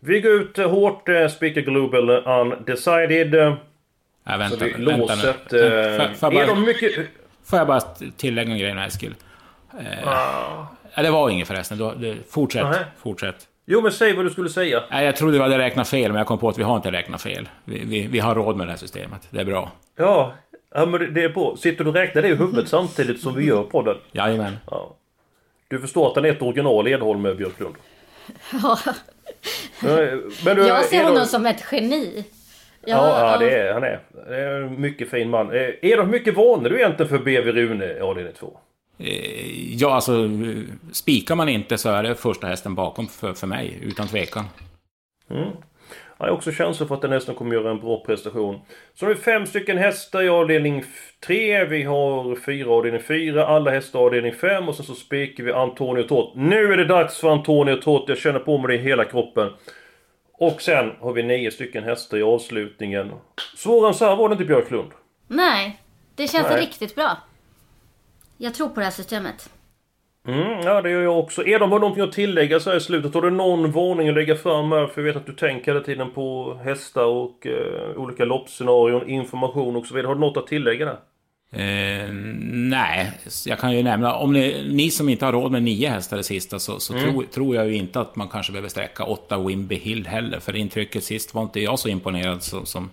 Vi 0.00 0.20
går 0.20 0.32
ut 0.32 0.58
eh, 0.58 0.70
hårt, 0.70 1.08
eh, 1.08 1.28
Speaker 1.28 1.60
Global 1.60 2.10
Undecided. 2.10 3.34
Ja, 3.34 3.56
så 4.32 4.38
vänta, 4.38 4.64
vi 4.64 4.70
vänta 4.84 4.96
låset. 4.98 5.36
nu. 5.50 5.58
Eh, 5.58 5.96
Får- 6.08 6.14
får 6.14 6.34
jag 6.34 6.48
bara- 6.48 6.60
mycket... 6.60 6.92
Får 7.44 7.58
jag 7.58 7.68
bara 7.68 7.80
tillägga 8.16 8.52
en 8.52 8.58
grej 8.58 8.74
med 8.74 8.86
Eskil? 8.86 9.14
Eh, 9.78 9.86
ja, 10.94 11.02
det 11.02 11.10
var 11.10 11.30
inget 11.30 11.48
förresten. 11.48 11.78
Du, 11.78 11.90
du, 11.96 12.16
fortsätt. 12.30 12.64
Nej. 12.64 12.80
Fortsätt. 13.02 13.36
Jo 13.66 13.80
men 13.80 13.92
säg 13.92 14.12
vad 14.16 14.24
du 14.24 14.30
skulle 14.30 14.48
säga. 14.48 14.82
Nej, 14.90 15.04
jag 15.06 15.16
trodde 15.16 15.32
vi 15.32 15.38
hade 15.42 15.58
räknat 15.58 15.88
fel, 15.88 16.12
men 16.12 16.18
jag 16.18 16.26
kom 16.26 16.38
på 16.38 16.48
att 16.48 16.58
vi 16.58 16.62
har 16.62 16.76
inte 16.76 16.92
räknat 16.92 17.22
fel. 17.22 17.48
Vi, 17.64 17.82
vi, 17.86 18.06
vi 18.06 18.18
har 18.18 18.34
råd 18.34 18.56
med 18.56 18.66
det 18.66 18.70
här 18.70 18.78
systemet. 18.78 19.28
Det 19.30 19.40
är 19.40 19.44
bra. 19.44 19.72
Ja, 19.96 20.34
ja 20.74 20.86
men 20.86 21.14
det- 21.14 21.22
är 21.24 21.28
bra. 21.28 21.56
Sitter 21.58 21.84
du 21.84 21.90
och 21.90 21.96
räknar 21.96 22.22
det 22.22 22.28
i 22.28 22.34
huvudet 22.34 22.68
samtidigt 22.68 23.20
som 23.20 23.34
vi 23.34 23.44
gör 23.46 23.62
podden? 23.62 23.96
Jajamän. 24.12 24.56
Ja. 24.70 24.96
Du 25.68 25.78
förstår 25.80 26.08
att 26.10 26.16
han 26.16 26.24
är 26.24 26.28
ett 26.30 26.42
original 26.42 26.88
Edholm 26.88 27.22
med 27.22 27.36
Björklund? 27.36 27.74
Ja. 28.52 28.78
Men 30.44 30.56
du, 30.56 30.66
Jag 30.66 30.84
ser 30.84 30.98
är 31.00 31.04
honom 31.04 31.18
då- 31.18 31.24
som 31.24 31.46
ett 31.46 31.64
geni. 31.72 32.24
Ja, 32.88 33.30
ja, 33.32 33.38
det 33.38 33.50
är 33.58 33.72
han 33.72 33.82
är. 33.84 34.00
Det 34.28 34.36
är 34.36 34.60
en 34.62 34.80
mycket 34.80 35.10
fin 35.10 35.30
man. 35.30 35.50
Eh, 35.50 35.56
Är 35.82 35.96
hur 35.96 36.04
mycket 36.04 36.34
vanor 36.36 36.68
du 36.70 36.76
egentligen 36.76 37.08
för 37.08 37.18
BV 37.18 37.52
Rune 37.52 38.00
avdelning 38.02 38.32
2? 38.32 38.58
Eh, 38.98 39.76
Ja, 39.78 39.94
alltså 39.94 40.30
spikar 40.92 41.34
man 41.34 41.48
inte 41.48 41.78
så 41.78 41.88
är 41.88 42.02
det 42.02 42.14
första 42.14 42.46
hästen 42.46 42.74
bakom 42.74 43.08
för, 43.08 43.32
för 43.32 43.46
mig, 43.46 43.78
utan 43.82 44.06
tvekan. 44.06 44.44
Mm. 45.30 45.50
Jag 46.18 46.26
har 46.26 46.32
också 46.32 46.52
känsla 46.52 46.86
för 46.86 46.94
att 46.94 47.02
den 47.02 47.12
hästen 47.12 47.34
kommer 47.34 47.54
göra 47.54 47.70
en 47.70 47.80
bra 47.80 48.04
prestation. 48.04 48.60
Så 48.94 49.06
vi 49.06 49.14
fem 49.14 49.46
stycken 49.46 49.78
hästar 49.78 50.22
i 50.22 50.28
avdelning 50.28 50.84
3. 51.26 51.64
Vi 51.64 51.82
har 51.82 52.36
fyra 52.36 52.70
avdelning 52.70 53.02
4. 53.02 53.46
Alla 53.46 53.70
hästar 53.70 53.98
i 53.98 54.02
avdelning 54.02 54.34
5. 54.34 54.68
Och 54.68 54.74
sen 54.74 54.84
så 54.86 54.94
spikar 54.94 55.44
vi 55.44 55.52
Antonio 55.52 56.02
Tott. 56.02 56.32
Nu 56.36 56.72
är 56.72 56.76
det 56.76 56.84
dags 56.84 57.20
för 57.20 57.28
Antonio 57.28 57.76
Tott. 57.76 58.08
Jag 58.08 58.18
känner 58.18 58.38
på 58.38 58.58
mig 58.58 58.68
det 58.68 58.82
i 58.82 58.86
hela 58.86 59.04
kroppen. 59.04 59.52
Och 60.32 60.62
sen 60.62 60.92
har 61.00 61.12
vi 61.12 61.22
nio 61.22 61.50
stycken 61.50 61.84
hästar 61.84 62.18
i 62.18 62.22
avslutningen. 62.22 63.12
Svårare 63.56 63.88
än 63.88 63.94
så 63.94 64.04
här 64.04 64.16
var 64.16 64.28
det 64.28 64.32
inte 64.32 64.44
Björklund. 64.44 64.90
Nej, 65.28 65.80
det 66.14 66.28
känns 66.28 66.48
Nej. 66.50 66.60
riktigt 66.60 66.94
bra. 66.94 67.16
Jag 68.38 68.54
tror 68.54 68.68
på 68.68 68.80
det 68.80 68.86
här 68.86 68.90
systemet. 68.92 69.50
Mm, 70.28 70.60
ja 70.60 70.82
det 70.82 70.90
gör 70.90 71.02
jag 71.02 71.18
också. 71.18 71.46
Är 71.46 71.58
de 71.58 71.72
har 71.72 71.78
någonting 71.78 72.04
att 72.04 72.12
tillägga 72.12 72.60
så 72.60 72.70
här 72.70 72.76
i 72.76 72.80
slutet? 72.80 73.14
Har 73.14 73.22
du 73.22 73.30
någon 73.30 73.72
varning 73.72 74.08
att 74.08 74.14
lägga 74.14 74.36
fram 74.36 74.72
här? 74.72 74.86
För 74.86 75.00
jag 75.00 75.06
vet 75.06 75.16
att 75.16 75.26
du 75.26 75.32
tänker 75.32 75.72
hela 75.72 75.84
tiden 75.84 76.10
på 76.10 76.54
hästar 76.64 77.04
och 77.04 77.46
eh, 77.46 77.96
olika 77.96 78.24
loppscenarion, 78.24 79.08
information 79.08 79.76
och 79.76 79.86
så 79.86 79.94
vidare. 79.94 80.06
Har 80.08 80.14
du 80.14 80.20
något 80.20 80.36
att 80.36 80.46
tillägga 80.46 80.84
där? 80.84 80.98
Eh, 81.52 82.12
nej, 82.52 83.12
jag 83.46 83.58
kan 83.58 83.76
ju 83.76 83.82
nämna, 83.82 84.14
om 84.14 84.32
ni, 84.32 84.66
ni 84.72 84.90
som 84.90 85.08
inte 85.08 85.24
har 85.24 85.32
råd 85.32 85.52
med 85.52 85.62
nio 85.62 85.88
hästar 85.88 86.16
det 86.16 86.22
sista 86.22 86.58
så, 86.58 86.80
så 86.80 86.94
Mm. 86.94 87.04
tror, 87.12 87.22
tror 87.24 87.56
jag 87.56 87.66
ju 87.68 87.74
inte 87.74 88.00
att 88.00 88.16
man 88.16 88.28
kanske 88.28 88.52
behöver 88.52 88.68
sträcka 88.68 89.04
åtta 89.04 89.38
Wimby 89.38 89.74
Hill 89.74 90.06
heller. 90.06 90.40
För 90.40 90.56
intrycket 90.56 91.04
sist 91.04 91.34
var 91.34 91.42
inte 91.42 91.60
jag 91.60 91.78
så 91.78 91.88
imponerad 91.88 92.42
så, 92.42 92.64
som 92.64 92.90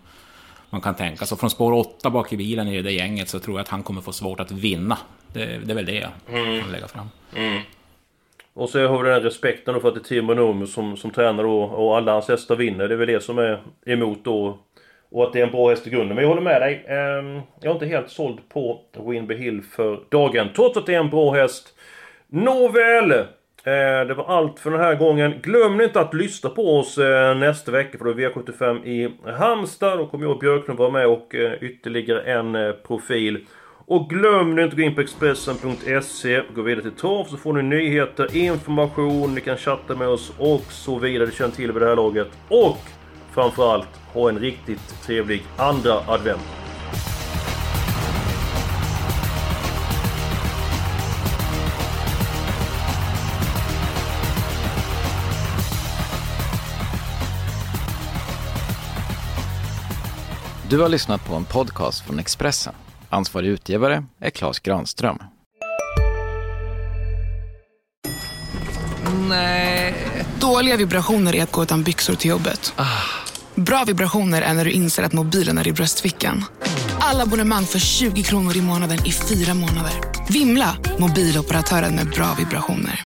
man 0.74 0.82
kan 0.82 0.96
tänka. 0.96 1.26
Så 1.26 1.36
från 1.36 1.50
spår 1.50 1.74
åtta 1.74 2.10
bak 2.10 2.34
i 2.34 2.38
bilen 2.38 2.68
i 2.68 2.82
det 2.82 2.92
gänget 2.92 3.30
så 3.30 3.40
tror 3.40 3.58
jag 3.58 3.62
att 3.62 3.70
han 3.70 3.84
kommer 3.84 4.02
få 4.02 4.12
svårt 4.12 4.40
att 4.40 4.52
vinna. 4.52 4.98
Det, 5.34 5.46
det 5.66 5.72
är 5.72 5.76
väl 5.76 5.86
det 5.86 5.94
jag 5.94 6.12
kan 6.62 6.72
lägga 6.72 6.88
fram. 6.88 7.08
Och 8.54 8.70
så 8.70 8.88
har 8.88 9.04
vi 9.04 9.10
den 9.10 9.22
respekten 9.22 9.82
för 9.82 9.88
att 9.88 9.94
det 9.94 10.00
är 10.00 10.04
Timo 10.04 10.34
Nurmi 10.34 10.68
som, 10.68 10.98
som 10.98 11.12
tränar 11.12 11.44
då 11.44 11.64
och 11.64 11.98
alla 11.98 12.12
hans 12.12 12.28
hästar 12.28 12.56
vinner. 12.56 12.88
Det 12.88 12.94
är 12.94 12.98
väl 12.98 13.08
det 13.08 13.24
som 13.24 13.38
är 13.38 13.62
emot 13.86 14.24
då. 14.24 14.60
Och 15.12 15.24
att 15.24 15.34
det 15.34 15.40
är 15.40 15.46
en 15.46 15.52
bra 15.52 15.70
häst 15.70 15.88
i 15.88 15.90
grunden. 15.90 16.16
Men 16.16 16.22
jag 16.22 16.30
håller 16.30 16.42
med 16.42 16.62
dig. 16.62 16.86
Ehm, 16.88 17.42
jag 17.62 17.70
är 17.70 17.74
inte 17.74 17.86
helt 17.86 18.10
såld 18.10 18.50
på 18.50 18.82
Winby 18.98 19.36
Hill 19.36 19.62
för 19.62 20.00
dagen. 20.10 20.50
Trots 20.56 20.78
att 20.78 20.86
det 20.86 20.96
är 20.96 21.00
en 21.00 21.10
bra 21.10 21.32
häst. 21.32 21.74
Nåväl! 22.28 23.26
Eh, 23.66 24.08
det 24.08 24.14
var 24.14 24.26
allt 24.26 24.60
för 24.60 24.72
den 24.72 24.80
här 24.80 24.96
gången. 24.96 25.34
Glöm 25.42 25.82
inte 25.82 26.00
att 26.02 26.14
lyssna 26.14 26.50
på 26.50 26.80
oss 26.80 26.98
eh, 26.98 27.38
nästa 27.38 27.72
vecka 27.72 27.98
för 27.98 28.06
då 28.06 28.12
är 28.12 28.16
V75 28.16 28.86
i 28.86 29.14
Halmstad. 29.38 29.98
Då 29.98 30.08
kommer 30.08 30.26
jag 30.26 30.32
och 30.32 30.40
Björklund 30.40 30.80
vara 30.80 30.90
med 30.90 31.08
och 31.08 31.36
eh, 31.36 31.54
ytterligare 31.64 32.22
en 32.22 32.74
profil. 32.88 33.46
Och 33.86 34.10
glöm 34.10 34.56
nu 34.56 34.64
inte 34.64 34.74
att 34.74 34.78
gå 34.78 34.84
in 34.84 34.96
på 34.96 35.02
Expressen.se, 35.02 36.42
gå 36.56 36.62
vidare 36.62 36.82
till 36.82 36.92
Trav 36.92 37.26
så 37.26 37.38
får 37.38 37.54
ni 37.54 37.64
nyheter, 37.64 38.36
information, 38.36 39.36
ni 39.36 39.42
kan 39.42 39.58
chatta 39.58 39.96
med 39.96 40.08
oss 40.08 40.34
och 40.38 40.72
så 40.72 41.00
vidare. 41.00 41.26
Det 41.26 41.36
känner 41.36 41.56
till 41.56 41.72
vid 41.72 41.82
det 41.82 41.88
här 41.88 41.96
laget. 41.96 42.28
Och 42.50 42.78
framförallt, 43.34 44.00
ha 44.14 44.30
en 44.30 44.40
riktigt 44.40 45.04
trevlig 45.06 45.44
andra 45.58 45.94
advent. 46.08 46.63
Du 60.74 60.80
har 60.80 60.90
lyssnat 60.90 61.26
på 61.26 61.36
en 61.36 61.46
podcast 61.46 62.06
från 62.06 62.20
Expressen. 62.20 62.74
Ansvarig 63.10 63.48
utgivare 63.48 64.06
är 64.20 64.30
Klas 64.30 64.60
Granström. 64.60 65.18
Nej. 69.30 69.96
Dåliga 70.40 70.78
vibrationer 70.78 71.36
är 71.36 71.44
att 71.44 71.52
gå 71.52 71.64
utan 71.64 71.84
byxor 71.84 72.16
till 72.16 72.30
jobbet. 72.30 72.74
Bra 73.56 73.84
vibrationer 73.88 74.42
är 74.42 74.54
när 74.54 74.66
du 74.66 74.72
inser 74.72 75.04
att 75.04 75.14
mobilen 75.14 75.58
är 75.58 75.68
i 75.68 75.72
bröstfickan. 75.72 76.46
Alla 77.00 77.24
abonnemang 77.24 77.66
för 77.66 77.80
20 77.80 78.24
kronor 78.24 78.58
i 78.58 78.62
månaden 78.62 79.06
i 79.06 79.12
fyra 79.12 79.54
månader. 79.54 79.94
Vimla! 80.30 80.78
Mobiloperatören 81.00 81.96
med 81.96 82.10
bra 82.10 82.36
vibrationer. 82.40 83.02